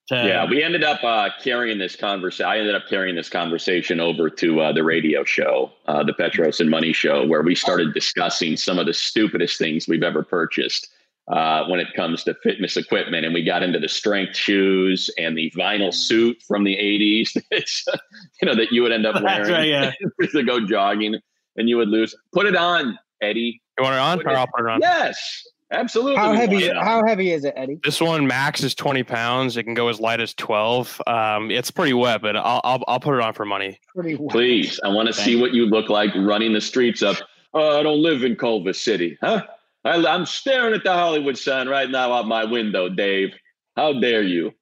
[0.09, 2.47] To, Yeah, we ended up uh, carrying this conversation.
[2.47, 6.61] I ended up carrying this conversation over to uh, the radio show, uh, the Petros
[6.61, 10.89] and Money Show, where we started discussing some of the stupidest things we've ever purchased
[11.29, 13.27] uh, when it comes to fitness equipment.
[13.27, 17.37] And we got into the strength shoes and the vinyl suit from the '80s,
[18.41, 19.93] you know, that you would end up wearing right, yeah.
[20.33, 21.17] to go jogging.
[21.57, 22.15] and you would lose.
[22.33, 23.61] Put it on, Eddie.
[23.77, 24.17] You want it on?
[24.19, 24.81] Put Or it- I'll put it on.
[24.81, 26.17] Yes, absolutely.
[26.17, 26.55] How heavy?
[26.55, 26.77] want it.
[26.77, 27.81] How heavy is it, Eddie?
[27.85, 29.57] This one max is 20 pounds.
[29.57, 31.03] It can go as light as 12.
[31.07, 33.81] Um, it's pretty wet, but I'll, I'll I'll put it on for money.
[33.95, 34.31] Pretty wet.
[34.31, 37.17] Please, I want to see what you look like running the streets up.
[37.55, 39.45] Oh, I don't live in Culver City, huh?
[39.85, 43.33] I, I'm staring at the Hollywood sign right now out my window, Dave.
[43.77, 44.53] How dare you?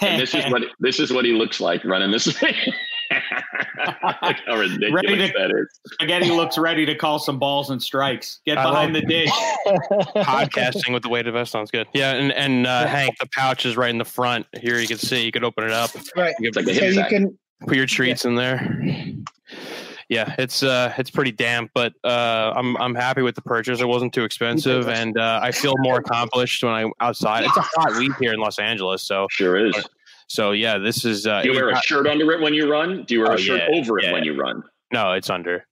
[0.00, 2.26] And this is what this is what he looks like running this.
[4.22, 5.80] Look how ridiculous Ready to- that is.
[5.92, 8.40] Spaghetti looks ready to call some balls and strikes.
[8.46, 9.30] Get behind the dish.
[10.16, 11.86] Podcasting with the weighted vest sounds good.
[11.94, 14.46] Yeah, and and uh, Hank, the pouch is right in the front.
[14.60, 15.24] Here you can see.
[15.24, 15.90] You could open it up.
[16.16, 16.34] Right.
[16.40, 17.38] You It's like So you can.
[17.66, 18.86] put your treats in there.
[20.08, 23.80] Yeah, it's uh it's pretty damp, but uh I'm I'm happy with the purchase.
[23.80, 27.44] It wasn't too expensive, and uh, I feel more accomplished when I'm outside.
[27.44, 29.74] It's a hot week here in Los Angeles, so Sure is.
[30.26, 33.04] So yeah, this is uh, Do you wear a shirt under it when you run?
[33.04, 34.62] Do you wear Oh, a shirt yeah, over it when you run?
[34.92, 35.64] No, it's under.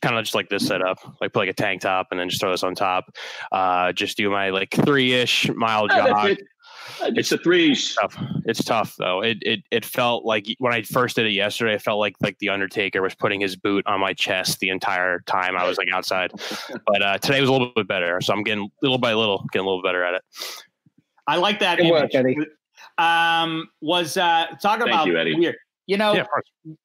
[0.00, 2.40] Kind of just like this setup, like put like a tank top and then just
[2.40, 3.04] throw this on top.
[3.52, 6.30] Uh, just do my like three ish mile Ah, jog.
[6.30, 6.40] it.
[7.00, 7.76] Uh, It's a three.
[7.76, 8.16] Tough.
[8.44, 9.22] It's tough though.
[9.22, 12.36] It, it it felt like when I first did it yesterday, it felt like like
[12.40, 15.86] the Undertaker was putting his boot on my chest the entire time I was like
[15.94, 16.32] outside.
[16.86, 19.64] But uh, today was a little bit better, so I'm getting little by little getting
[19.66, 20.22] a little better at it.
[21.28, 22.16] I like that Good work, image.
[22.16, 22.36] Eddie.
[23.02, 25.34] Um, was uh, talking Thank about you, Eddie.
[25.34, 25.56] weird.
[25.86, 26.24] You know, Yeah,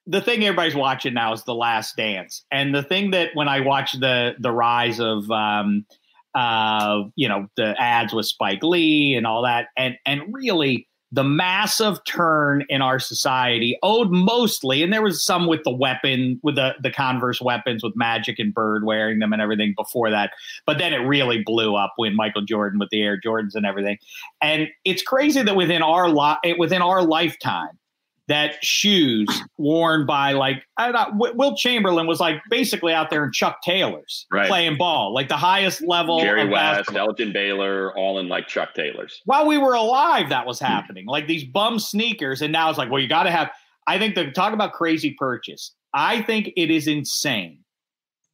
[0.07, 3.59] the thing everybody's watching now is The Last Dance, and the thing that when I
[3.59, 5.85] watch the the rise of um,
[6.33, 11.23] uh, you know, the ads with Spike Lee and all that, and and really the
[11.23, 16.55] massive turn in our society owed mostly, and there was some with the weapon, with
[16.55, 20.31] the the Converse weapons, with Magic and Bird wearing them and everything before that,
[20.65, 23.97] but then it really blew up when Michael Jordan with the Air Jordans and everything,
[24.41, 27.77] and it's crazy that within our li- it within our lifetime
[28.27, 33.23] that shoes worn by like I don't know, Wilt Chamberlain was like basically out there
[33.23, 34.47] in Chuck Taylors Right.
[34.47, 37.07] playing ball, like the highest level Jerry West, basketball.
[37.07, 39.21] Elgin Baylor, all in like Chuck Taylors.
[39.25, 40.65] While we were alive, that was hmm.
[40.65, 41.05] happening.
[41.05, 43.49] Like these bum sneakers, and now it's like, well, you got to have.
[43.87, 45.73] I think the talk about crazy purchase.
[45.93, 47.59] I think it is insane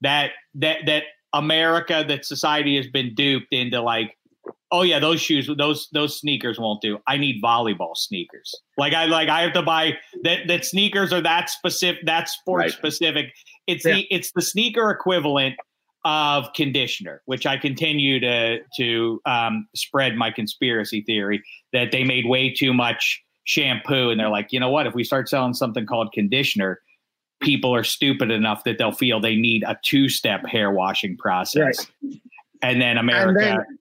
[0.01, 1.03] that that that
[1.33, 4.15] America, that society has been duped into like,
[4.71, 6.99] oh yeah, those shoes, those those sneakers won't do.
[7.07, 8.53] I need volleyball sneakers.
[8.77, 12.59] Like I like I have to buy that that sneakers are that specific, that sport
[12.59, 12.71] Right.
[12.71, 13.27] specific.
[13.67, 15.55] It's the it's the sneaker equivalent
[16.05, 22.25] of conditioner, which I continue to to um, spread my conspiracy theory that they made
[22.25, 24.87] way too much shampoo, and they're like, you know what?
[24.87, 26.79] If we start selling something called conditioner,
[27.41, 31.87] people are stupid enough that they'll feel they need a two step hair washing process,
[32.61, 33.39] and then America.
[33.39, 33.79] then-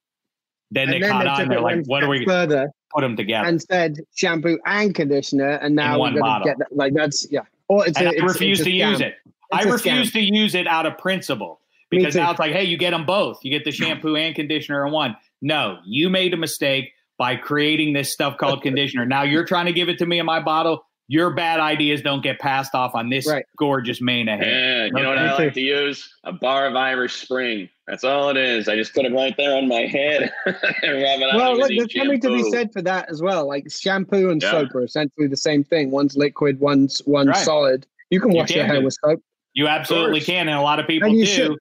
[0.73, 1.49] then, and they then caught they on.
[1.49, 5.75] They're like, "What are we further put them together?" and said shampoo and conditioner, and
[5.75, 6.75] now we're gonna get that.
[6.75, 7.41] Like that's yeah.
[7.69, 9.15] Or it's a, I it's, refuse it's to use it.
[9.53, 10.13] I It's a refuse scam.
[10.13, 13.39] to use it out of principle because now it's like, hey, you get them both.
[13.43, 15.17] You get the shampoo and conditioner in one.
[15.41, 19.05] No, you made a mistake by creating this stuff called conditioner.
[19.05, 20.85] Now you're trying to give it to me in my bottle.
[21.13, 23.45] Your bad ideas don't get passed off on this Right.
[23.59, 24.49] gorgeous mane of hair.
[24.49, 26.11] Yeah, you know what I like to use?
[26.25, 27.69] A bar of Irish Spring.
[27.87, 28.67] That's all it is.
[28.67, 31.35] I just put it right there on my head and rub it.
[31.37, 33.47] Well, with look, the there's something to be said for that as well.
[33.47, 34.53] Like shampoo and Yeah.
[34.53, 35.91] soap are essentially the same thing.
[35.91, 37.37] One's liquid, one's one's Right.
[37.45, 37.87] solid.
[38.09, 38.85] You can You wash your hair do.
[38.87, 39.21] with soap.
[39.53, 41.31] You absolutely can, and a lot of people And you do.
[41.31, 41.59] should.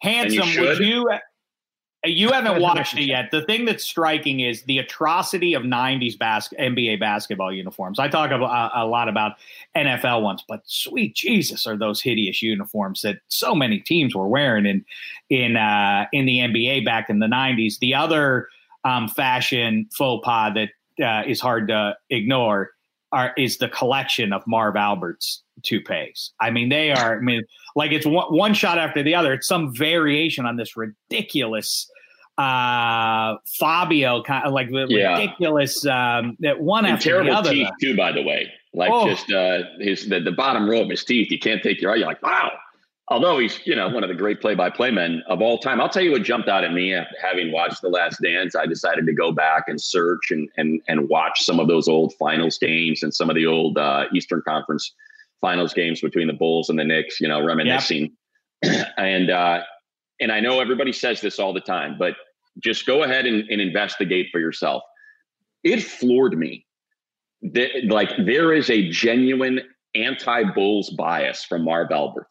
[0.00, 1.10] Handsome, And you would you?
[2.06, 3.30] You haven't watched it yet.
[3.30, 7.98] The thing that's striking is the atrocity of '90s bas- NBA basketball uniforms.
[7.98, 8.36] I talk a,
[8.74, 9.32] a lot about
[9.76, 14.66] NFL ones, but sweet Jesus, are those hideous uniforms that so many teams were wearing
[14.66, 14.84] in
[15.30, 17.78] in uh, in the NBA back in the '90s.
[17.78, 18.48] The other
[18.84, 20.70] um, fashion faux pas that
[21.04, 22.70] uh, is hard to ignore
[23.12, 26.32] are is the collection of Marv Albert's toupees.
[26.40, 27.18] I mean, they are.
[27.18, 27.42] I mean,
[27.74, 29.32] like it's one, one shot after the other.
[29.32, 31.90] It's some variation on this ridiculous
[32.38, 35.18] uh Fabio kind of like the Yeah.
[35.18, 37.50] ridiculous um that one And after the terrible other.
[37.50, 38.52] teeth too, by the way.
[38.74, 39.08] Like Oh.
[39.08, 41.30] just uh, his the, the bottom row of his teeth.
[41.30, 41.96] You can't take your eye.
[41.96, 42.52] You're like, wow.
[43.08, 45.80] Although he's you know one of the great play-by-play men of all time.
[45.80, 48.54] I'll tell you what jumped out at me after having watched The Last Dance.
[48.56, 52.12] I decided to go back and search and and and watch some of those old
[52.18, 54.92] finals games and some of the old uh, Eastern Conference
[55.40, 57.20] finals games between the Bulls and the Knicks.
[57.20, 58.12] You know, reminiscing.
[58.98, 59.60] and uh,
[60.20, 62.16] and I know everybody says this all the time, but
[62.62, 64.82] just go ahead and, and investigate for yourself.
[65.64, 66.64] It floored me.
[67.42, 69.60] that like there is a genuine
[69.94, 72.26] anti-Bulls bias from Marv Albert.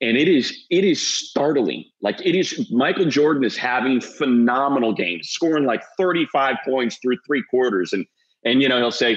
[0.00, 1.84] And it is it is startling.
[2.02, 7.42] Like it is Michael Jordan is having phenomenal games, scoring like 35 points through three
[7.48, 7.92] quarters.
[7.92, 8.04] And
[8.44, 9.12] and you know, he'll say,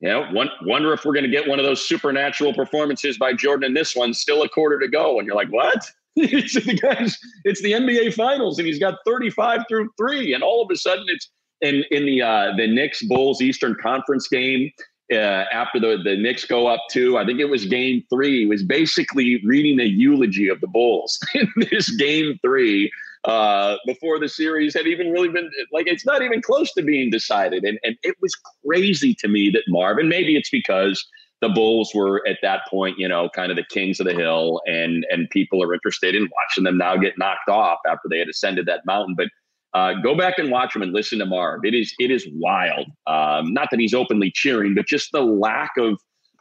[0.00, 3.34] you know, one, wonder if we're going to get one of those supernatural performances by
[3.34, 5.18] Jordan in this one, still a quarter to go.
[5.18, 5.90] And you're like, what?
[6.22, 7.18] It's the guys.
[7.44, 11.04] It's the NBA Finals, and he's got 35 through three, and all of a sudden
[11.08, 11.30] it's
[11.60, 14.70] in in the uh, the Knicks Bulls Eastern Conference game.
[15.12, 18.46] Uh, after the the Knicks go up two, I think it was Game Three.
[18.46, 22.90] Was basically reading a eulogy of the Bulls in this Game Three
[23.24, 27.10] uh, before the series had even really been like it's not even close to being
[27.10, 30.08] decided, and and it was crazy to me that Marvin.
[30.08, 31.04] Maybe it's because
[31.40, 34.60] the Bulls were at that point, you know, kind of the kings of the hill,
[34.66, 38.28] and and people are interested in watching them now get knocked off after they had
[38.28, 39.14] ascended that mountain.
[39.16, 39.28] But
[39.72, 41.64] uh, go back and watch him and listen to Marv.
[41.64, 42.86] It is it is wild.
[43.06, 45.98] Um, not that he's openly cheering, but just the lack of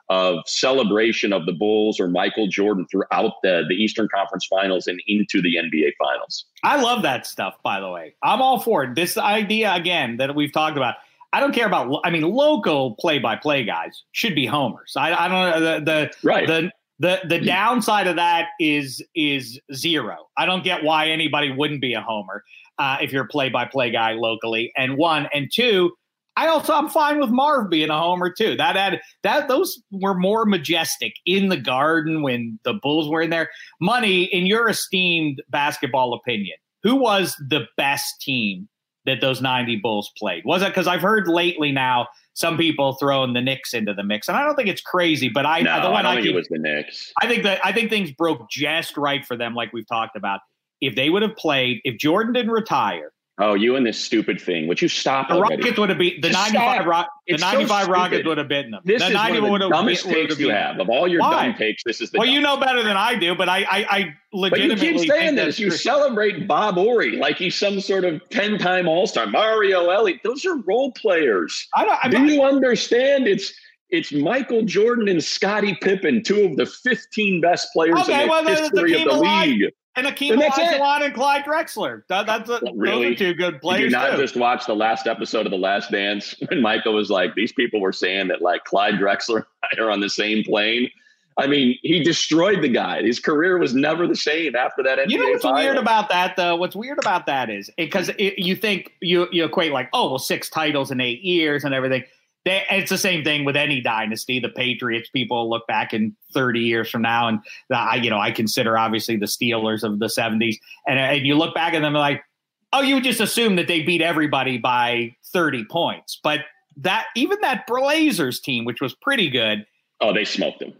[0.09, 5.01] of celebration of the Bulls or Michael Jordan throughout the the Eastern Conference Finals and
[5.07, 6.45] into the NBA Finals.
[6.63, 7.55] I love that stuff.
[7.63, 8.95] By the way, I'm all for it.
[8.95, 10.95] This idea again that we've talked about
[11.31, 12.01] I don't care about.
[12.03, 14.93] I mean, local play-by-play guys should be homers.
[14.97, 16.47] I, I don't know the the right.
[16.47, 20.27] the the the downside of that is is zero.
[20.37, 22.43] I don't get why anybody wouldn't be a homer
[22.77, 24.71] uh, if you're a play-by-play guy locally.
[24.75, 25.91] And one and two,
[26.35, 28.55] I also I'm fine with Marv being a homer too.
[28.55, 33.29] That had that those were more majestic in the garden when the Bulls were in
[33.29, 33.49] there.
[33.79, 38.67] Money, in your esteemed basketball opinion, who was the best team
[39.05, 40.43] that those 90 Bulls played?
[40.45, 44.27] Was it because I've heard lately now some people throwing the Knicks into the mix,
[44.27, 46.33] and I don't think it's crazy, but I no, the one I, I think keep,
[46.33, 47.12] it was the Knicks.
[47.21, 50.41] I think that I think things broke just right for them, like we've talked about.
[50.81, 54.67] If they would have played, if Jordan didn't retire, Oh, you and this stupid thing.
[54.67, 55.56] Would you stop the already?
[55.56, 56.86] Rockets would have beat the Just 95 stop.
[56.88, 58.28] Rock, the It's so 95 Rockets stupid.
[58.28, 58.82] would have beaten them.
[58.84, 60.80] This the is one of the dumbest beat- would takes you have.
[60.80, 61.45] Of all your Why?
[61.47, 63.65] dumb takes, this is the Well, you know better than I do, but I I,
[63.89, 65.58] I But you legitimately keep saying this.
[65.58, 65.78] You true.
[65.78, 69.25] celebrate Bob Horry like he's some sort of 10 time All Star.
[69.25, 70.19] Mario Elie.
[70.23, 71.65] Those are role players.
[71.73, 73.28] I don't, I Do mean, you understand?
[73.28, 73.54] It's
[73.89, 78.32] it's Michael Jordan and Scottie Pippen, two of the 15 best players Okay, in the
[78.32, 79.45] well, history of the Olajuwon.
[79.47, 79.73] league.
[79.95, 80.63] And Akeem And that's it.
[80.80, 82.04] Olajuwon and Clyde Drexler.
[82.08, 83.06] That, that's a, Really?
[83.06, 84.17] those are two good Did players you not too.
[84.21, 87.82] just watch the last episode of The Last Dance when Michael was like, these people
[87.82, 89.38] were saying that like Clyde Drexler
[89.71, 90.89] and I are on the same plane?
[91.38, 93.02] I mean, he destroyed the guy.
[93.02, 95.58] His career was never the same after that NBA You know what's final.
[95.63, 96.58] weird about that, though?
[96.58, 100.49] What's weird about that is because you think you you equate like, oh, well, six
[100.49, 102.04] titles in eight years and everything.
[102.45, 104.39] They, it's the same thing with any dynasty.
[104.39, 108.17] The Patriots people look back in 30 years from now, and the, I, you know,
[108.19, 110.56] I consider obviously the Steelers of the 70s,
[110.88, 112.23] and, uh, and you look back at them like,
[112.71, 116.39] oh, you would just assume that they beat everybody by 30 points, but
[116.78, 119.65] that even that Blazers team, which was pretty good,
[119.99, 120.71] Oh, they smoked them.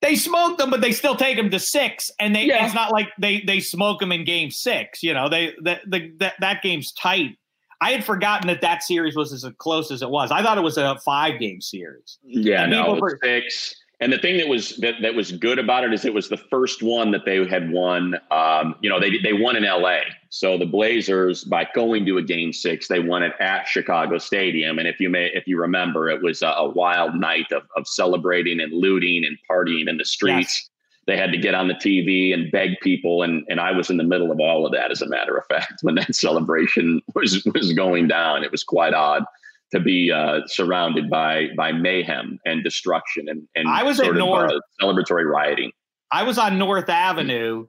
[0.00, 2.64] they smoked them, but they still take them to six, and they Yeah.
[2.64, 5.02] it's not like they they smoke them in game six.
[5.02, 7.36] You know, they that the, that that game's tight.
[7.80, 10.30] I had forgotten that that series was as close as it was.
[10.30, 12.18] I thought it was a five game series.
[12.24, 13.74] Yeah, And no, it was were- six.
[13.98, 16.36] And the thing that was that, that was good about it is it was the
[16.36, 18.14] first one that they had won.
[18.30, 20.02] Um, you know, they they won in L.A.
[20.28, 24.78] So the Blazers, by going to a Game Six, they won it at Chicago Stadium.
[24.78, 27.86] And if you may, if you remember, it was a, a wild night of of
[27.88, 30.68] celebrating and looting and partying in the streets.
[31.06, 33.96] They had to get on the TV and beg people, and and I was in
[33.96, 34.90] the middle of all of that.
[34.90, 38.94] As a matter of fact, when that celebration was was going down, it was quite
[38.94, 39.24] odd
[39.72, 44.16] to be uh, surrounded by by mayhem and destruction and and I was at sort
[44.16, 45.72] of, North- uh, celebratory rioting.
[46.12, 47.66] I was on North Avenue,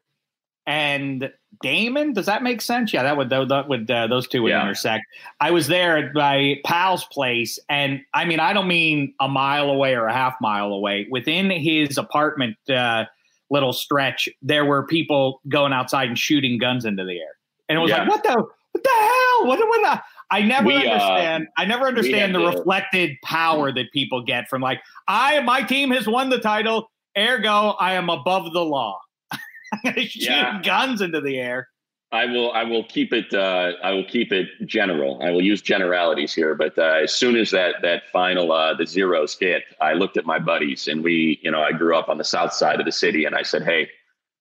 [0.67, 1.31] and
[1.63, 2.13] Damen.
[2.13, 2.93] Does that make sense?
[2.93, 4.61] Yeah, that would that would uh, those two would Yeah.
[4.61, 5.05] intersect.
[5.39, 9.69] I was there at my pal's place, and I mean, I don't mean a mile
[9.69, 11.07] away or a half mile away.
[11.09, 13.05] Within his apartment, uh,
[13.49, 17.35] little stretch, there were people going outside and shooting guns into the air,
[17.69, 17.99] and it was Yeah.
[17.99, 19.47] like, what the what the hell?
[19.47, 19.81] What what?
[19.81, 20.01] The?
[20.29, 21.47] I never We, uh, understand.
[21.57, 25.91] I never understand the to- reflected power that people get from like, I my team
[25.91, 28.99] has won the title, ergo I am above the law.
[29.31, 29.39] I'm
[29.83, 30.61] gonna shoot Yeah.
[30.61, 31.69] guns into the air.
[32.11, 35.21] I will I will keep it uh, I will keep it general.
[35.21, 38.85] I will use generalities here, but uh, as soon as that that final uh, the
[38.85, 42.17] zeros hit, I looked at my buddies and we you know I grew up on
[42.17, 43.89] the south side of the city and I said, hey.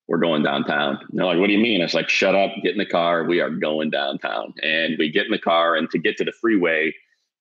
[0.09, 1.01] We're going downtown.
[1.11, 1.81] And they're like, what do you mean?
[1.81, 3.25] I was like, shut up, get in the car.
[3.25, 4.55] We are going downtown.
[4.63, 6.95] And we get in the car, and to get to the freeway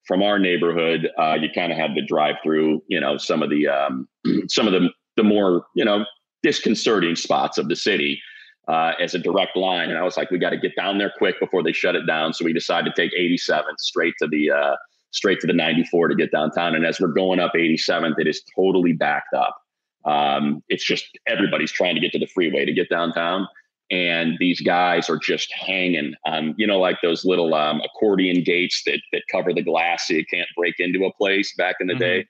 [0.04, 3.50] from our neighborhood, uh, you kind of have to drive through, you know, some of
[3.50, 4.08] the um,
[4.48, 6.04] some of the the more, you know,
[6.42, 8.20] disconcerting spots of the city
[8.68, 9.90] uh, as a direct line.
[9.90, 12.06] And I was like, we got to get down there quick before they shut it
[12.06, 12.32] down.
[12.32, 14.76] So we decided to take 87th straight to the uh,
[15.12, 16.74] straight to the 94 to get downtown.
[16.74, 19.56] And as we're going up 87th, it is totally backed up.
[20.04, 23.46] Um, it's just everybody's trying to get to the freeway to get downtown.
[23.90, 28.82] And these guys are just hanging, um, you know, like those little um, accordion gates
[28.86, 31.94] that that cover the glass so you can't break into a place back in the
[31.94, 31.98] Mhm.
[32.00, 32.26] day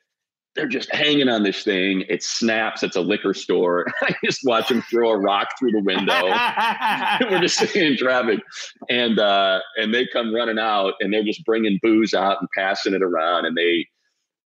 [0.56, 2.04] they're just hanging on this thing.
[2.08, 2.82] It snaps.
[2.82, 3.86] It's a liquor store.
[4.02, 6.22] I just watch them throw a rock through the window.
[7.30, 8.40] We're just sitting in traffic,
[8.88, 12.94] and uh, and they come running out, and they're just bringing booze out and passing
[12.94, 13.44] it around.
[13.44, 13.86] And they,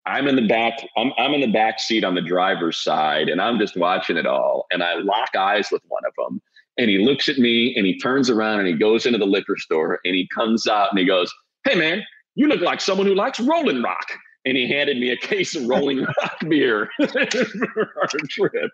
[0.06, 0.78] I'm in the back.
[0.96, 4.26] I'm I'm in the back seat on the driver's side, and I'm just watching it
[4.26, 4.66] all.
[4.72, 6.40] And I lock eyes with one of them,
[6.78, 9.56] and he looks at me, and he turns around, and he goes into the liquor
[9.58, 11.32] store, and he comes out, and he goes,
[11.64, 12.02] "Hey, man."
[12.34, 14.06] You look like someone who likes Rolling Rock
[14.48, 18.70] and he handed me a case of Rolling Rock beer for our trip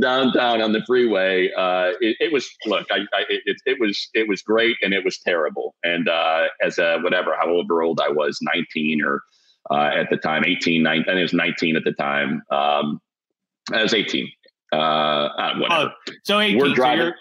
[0.00, 1.50] downtown on the freeway.
[1.56, 5.04] Uh, it, it, was look, I, I, it, it, was it was great and it
[5.04, 5.74] was terrible.
[5.82, 9.22] And uh, as a whatever, however old I was, nineteen or
[9.70, 12.42] uh, at the time, 18, 19, I think it was nineteen at the time.
[12.50, 13.00] Um,
[13.72, 14.30] I was eighteen.
[14.72, 15.94] Uh, uh, whatever.
[16.08, 17.06] Oh, so 18, We're driving.
[17.06, 17.12] So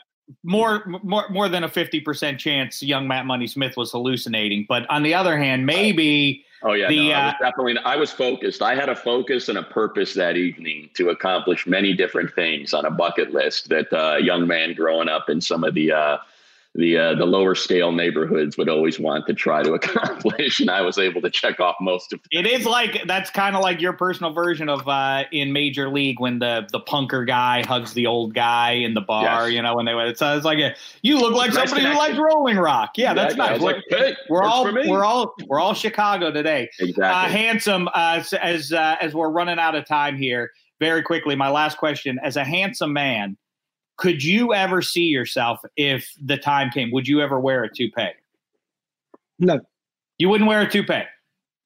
[0.44, 4.66] more more more than a 50% chance young Matt Money Smith was hallucinating.
[4.68, 7.78] But on the other hand, maybe Oh yeah, the, no, I was uh, definitely.
[7.86, 8.62] I was focused.
[8.62, 12.86] I had a focus and a purpose that evening to accomplish many different things on
[12.86, 16.18] a bucket list that uh, a young man growing up in some of the uh,
[16.78, 20.82] the uh, the lower scale neighborhoods would always want to try to accomplish, and I
[20.82, 22.22] was able to check off most of.
[22.22, 22.30] Them.
[22.32, 26.20] It is like that's kind of like your personal version of uh, in Major League
[26.20, 29.50] when the the punker guy hugs the old guy in the bar.
[29.50, 29.56] Yes.
[29.56, 30.10] You know when they went.
[30.10, 32.16] It's, it's like a, you look like nice somebody connection.
[32.16, 32.92] who likes Rolling Rock.
[32.96, 33.60] Yeah, that's nice.
[33.60, 36.70] Like, hey, we're all we're all we're all Chicago today.
[36.80, 37.04] Exactly.
[37.04, 40.52] Uh, handsome uh, as uh, as we're running out of time here.
[40.80, 43.36] Very quickly, my last question: As a handsome man
[43.98, 46.92] could you ever see yourself if the time came?
[46.92, 48.12] Would you ever wear a toupee?
[49.40, 49.60] No.
[50.18, 51.04] You wouldn't wear a toupee.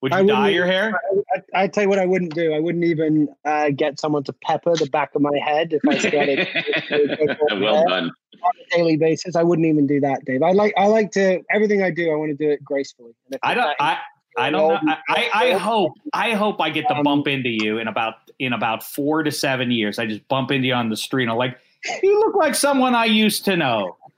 [0.01, 0.99] Would you dye your hair?
[1.35, 2.53] I, I, tell you what, I wouldn't do.
[2.53, 5.97] I wouldn't even uh, get someone to pepper the back of my head if I
[5.99, 6.47] started.
[7.61, 8.11] well done.
[8.43, 10.41] On a daily basis, I wouldn't even do that, Dave.
[10.41, 10.73] I like.
[10.75, 12.11] I like to everything I do.
[12.11, 13.11] I want to do it gracefully.
[13.43, 13.75] I don't.
[13.79, 13.99] I,
[14.35, 14.95] I don't know.
[15.07, 18.53] I, I, hope I hope I get to um, bump into you in about in
[18.53, 19.99] about four to seven years.
[19.99, 21.25] I just bump into you on the street.
[21.25, 21.59] And I'm like,
[22.03, 23.97] you look like someone I used to know.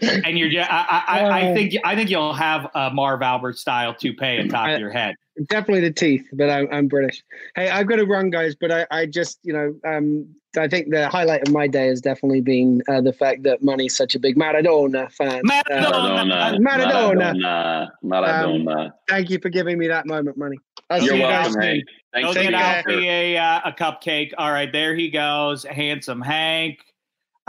[0.00, 3.94] and you're just, I, I, I, think I think you'll have a Marv Albert style
[3.94, 5.14] toupee atop I, your head.
[5.48, 7.22] Definitely the teeth, but I'm, I'm British.
[7.54, 8.54] Hey, I've got to run, guys.
[8.54, 10.26] But I, I just, you know, um,
[10.58, 13.96] I think the highlight of my day has definitely been uh, the fact that Money's
[13.96, 15.42] such a big Maradona fan.
[15.44, 17.88] Maradona, uh, Maradona, Maradona.
[18.04, 18.86] Maradona.
[18.86, 20.58] Um, thank you for giving me that moment, Money.
[20.90, 21.84] I'll You're welcome, Hank.
[22.12, 24.32] Thanks Go get Alfie a, uh, a cupcake.
[24.36, 26.80] All right, there he goes, handsome Hank.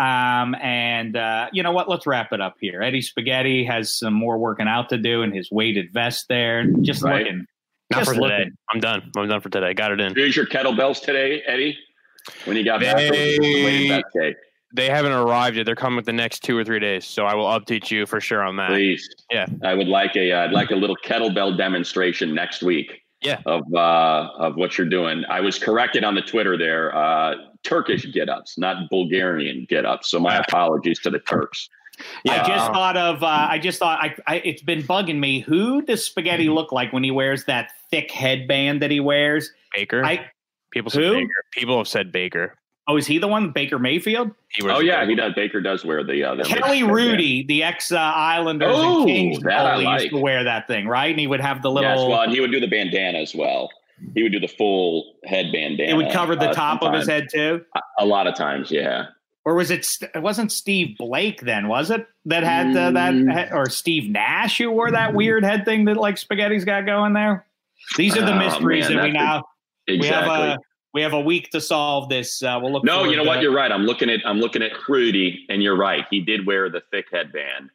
[0.02, 1.88] Um, and uh, you know what?
[1.88, 2.82] Let's wrap it up here.
[2.82, 6.66] Eddie Spaghetti has some more working out to do in his weighted vest there.
[6.82, 7.24] Just right.
[7.24, 7.46] looking.
[7.92, 8.38] Not just for looking.
[8.38, 8.52] today.
[8.74, 9.12] I'm done.
[9.16, 9.76] I'm done for today.
[9.76, 10.16] Got it in.
[10.16, 11.78] Here's your kettlebells today, Eddie.
[12.46, 14.36] When you got they, back, the weighted
[14.74, 15.66] They haven't arrived yet.
[15.68, 18.44] They're coming the next two or three days, so I will update you for sure
[18.44, 18.70] on that.
[18.70, 19.46] Please, yeah.
[19.64, 23.42] I would like a, would uh, like a little kettlebell demonstration next week yeah.
[23.46, 25.24] of uh, of what you're doing.
[25.30, 26.96] I was corrected on the Twitter there.
[26.96, 30.10] Uh, Turkish get ups, not Bulgarian get ups.
[30.10, 31.70] So my apologies to the Turks.
[32.24, 32.42] Yeah.
[32.42, 33.24] I just thought of.
[33.24, 34.00] Uh, I just thought.
[34.00, 35.42] I, I, It's been bugging me.
[35.42, 39.52] Who does Spaghetti look like when he wears that thick headband that he wears?
[39.76, 40.04] Baker.
[40.04, 40.32] I,
[40.72, 41.14] People Who?
[41.14, 41.46] Baker.
[41.52, 42.58] People have said Baker.
[42.88, 44.32] Oh, is he the one, Baker Mayfield?
[44.50, 45.34] He oh yeah, he does.
[45.34, 49.84] Baker does wear the uh, Kelly Hrudey, the ex uh, Islanders oh, and Kings goalie,
[49.84, 50.02] like.
[50.02, 51.12] used to wear that thing, right?
[51.12, 51.90] And he would have the little.
[51.90, 53.70] Yes, well, and he would do the bandana as well.
[54.14, 55.92] He would do the full headband bandana.
[55.92, 57.64] It would cover the uh, top of his head too.
[58.00, 59.08] A lot of times, yeah.
[59.44, 59.88] Or was it?
[60.14, 62.08] It wasn't Steve Blake then, was it?
[62.26, 63.52] That had uh, that, mm.
[63.54, 67.46] or Steve Nash who wore that weird head thing that like Spaghetti's got going there.
[67.98, 69.44] These are the oh, mysteries man, that we now.
[69.88, 70.08] Exactly.
[70.08, 70.58] We have a
[70.94, 72.44] we have a week to solve this.
[72.44, 72.84] Uh, we'll look.
[72.84, 73.42] No, you know what?
[73.42, 73.72] You're right.
[73.72, 76.06] I'm looking at I'm looking at Hrudey, and you're right.
[76.12, 77.70] He did wear the thick headband.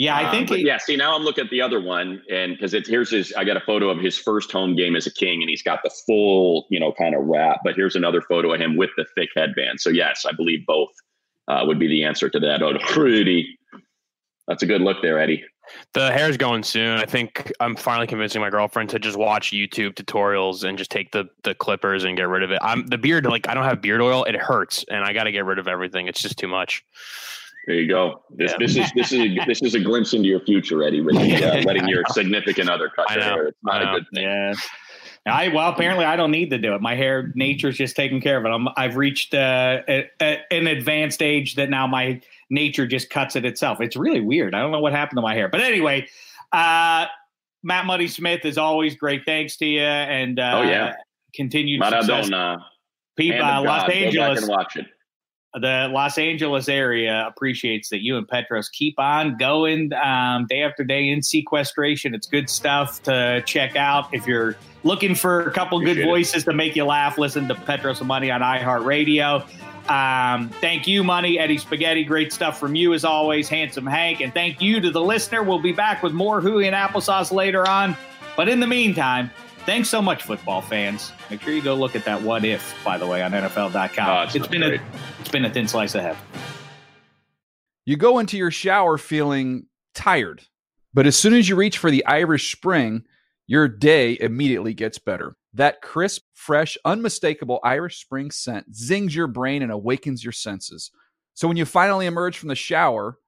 [0.00, 0.50] Yeah, I think.
[0.50, 0.78] Um, he, yeah.
[0.78, 3.34] See, now I'm looking at the other one, and because it's here's his.
[3.34, 5.82] I got a photo of his first home game as a king, and he's got
[5.82, 7.60] the full, you know, kind of wrap.
[7.62, 9.78] But here's another photo of him with the thick headband.
[9.78, 10.88] So yes, I believe both
[11.48, 12.62] uh, would be the answer to that.
[12.62, 13.44] Oh, Hrudey,
[14.48, 15.44] that's a good look there, Eddie.
[15.92, 16.96] The hair's going soon.
[16.96, 21.12] I think I'm finally convincing my girlfriend to just watch YouTube tutorials and just take
[21.12, 22.58] the the clippers and get rid of it.
[22.62, 24.24] I'm the beard like I don't have beard oil.
[24.24, 26.06] It hurts, and I got to get rid of everything.
[26.06, 26.82] It's just too much.
[27.66, 28.22] There you go.
[28.30, 28.56] This, yeah.
[28.58, 31.00] this is this is a, this is a glimpse into your future, Eddie.
[31.00, 33.46] With uh, letting your significant other cut your hair.
[33.48, 34.24] It's not a good thing.
[34.24, 34.54] Yeah.
[35.26, 36.80] I well apparently I don't need to do it.
[36.80, 38.48] My hair nature's just taking care of it.
[38.48, 43.36] I'm, I've reached uh, a, a, an advanced age that now my nature just cuts
[43.36, 43.80] it itself.
[43.82, 44.54] It's really weird.
[44.54, 46.08] I don't know what happened to my hair, but anyway,
[46.52, 47.06] uh,
[47.62, 49.22] Matt Money Smith is always great.
[49.26, 50.94] Thanks to you, and uh, oh yeah,
[51.34, 52.62] continued Maradona,
[53.16, 54.48] People, uh, Los Angeles.
[54.48, 54.86] watch it.
[55.54, 60.84] The Los Angeles area appreciates that you and Petros keep on going um, day after
[60.84, 62.14] day in sequestration.
[62.14, 64.12] It's good stuff to check out.
[64.12, 66.06] If you're looking for a couple Appreciate good it.
[66.06, 69.44] voices to make you laugh, listen to Petros and Money on iHeartRadio.
[69.90, 72.04] Um, thank you, Money, Eddie Spaghetti.
[72.04, 74.20] Great stuff from you as always, Handsome Hank.
[74.20, 75.42] And thank you to the listener.
[75.42, 77.96] We'll be back with more Hooey and Applesauce later on.
[78.36, 79.32] But in the meantime,
[79.66, 81.12] thanks so much, football fans.
[81.30, 83.74] Make sure you go look at that what if, by the way, on NFL.com.
[83.74, 84.80] Oh, ah, it's it's not been great.
[84.80, 84.84] a
[85.20, 86.22] it's been a thin slice of heaven.
[87.84, 90.42] You go into your shower feeling tired,
[90.94, 93.04] but as soon as you reach for the Irish Spring,
[93.46, 95.36] your day immediately gets better.
[95.54, 100.90] That crisp, fresh, unmistakable Irish Spring scent zings your brain and awakens your senses.
[101.34, 103.18] So when you finally emerge from the shower,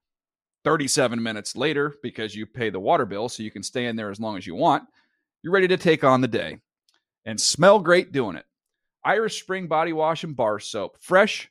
[0.65, 4.11] 37 minutes later, because you pay the water bill so you can stay in there
[4.11, 4.85] as long as you want,
[5.43, 6.59] you're ready to take on the day
[7.25, 8.45] and smell great doing it.
[9.05, 10.97] Irish Spring Body Wash and Bar Soap.
[11.01, 11.51] Fresh,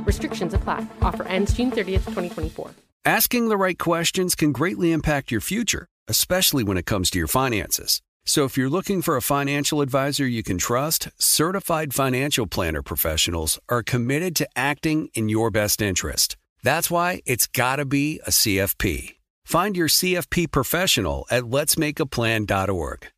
[0.00, 0.86] Restrictions apply.
[1.00, 2.70] Offer ends June 30th, 2024.
[3.04, 7.26] Asking the right questions can greatly impact your future, especially when it comes to your
[7.28, 8.00] finances.
[8.24, 13.58] So if you're looking for a financial advisor you can trust, certified financial planner professionals
[13.68, 16.36] are committed to acting in your best interest.
[16.62, 19.16] That's why it's got to be a CFP.
[19.44, 23.08] Find your CFP professional at letsmakeaplan.org.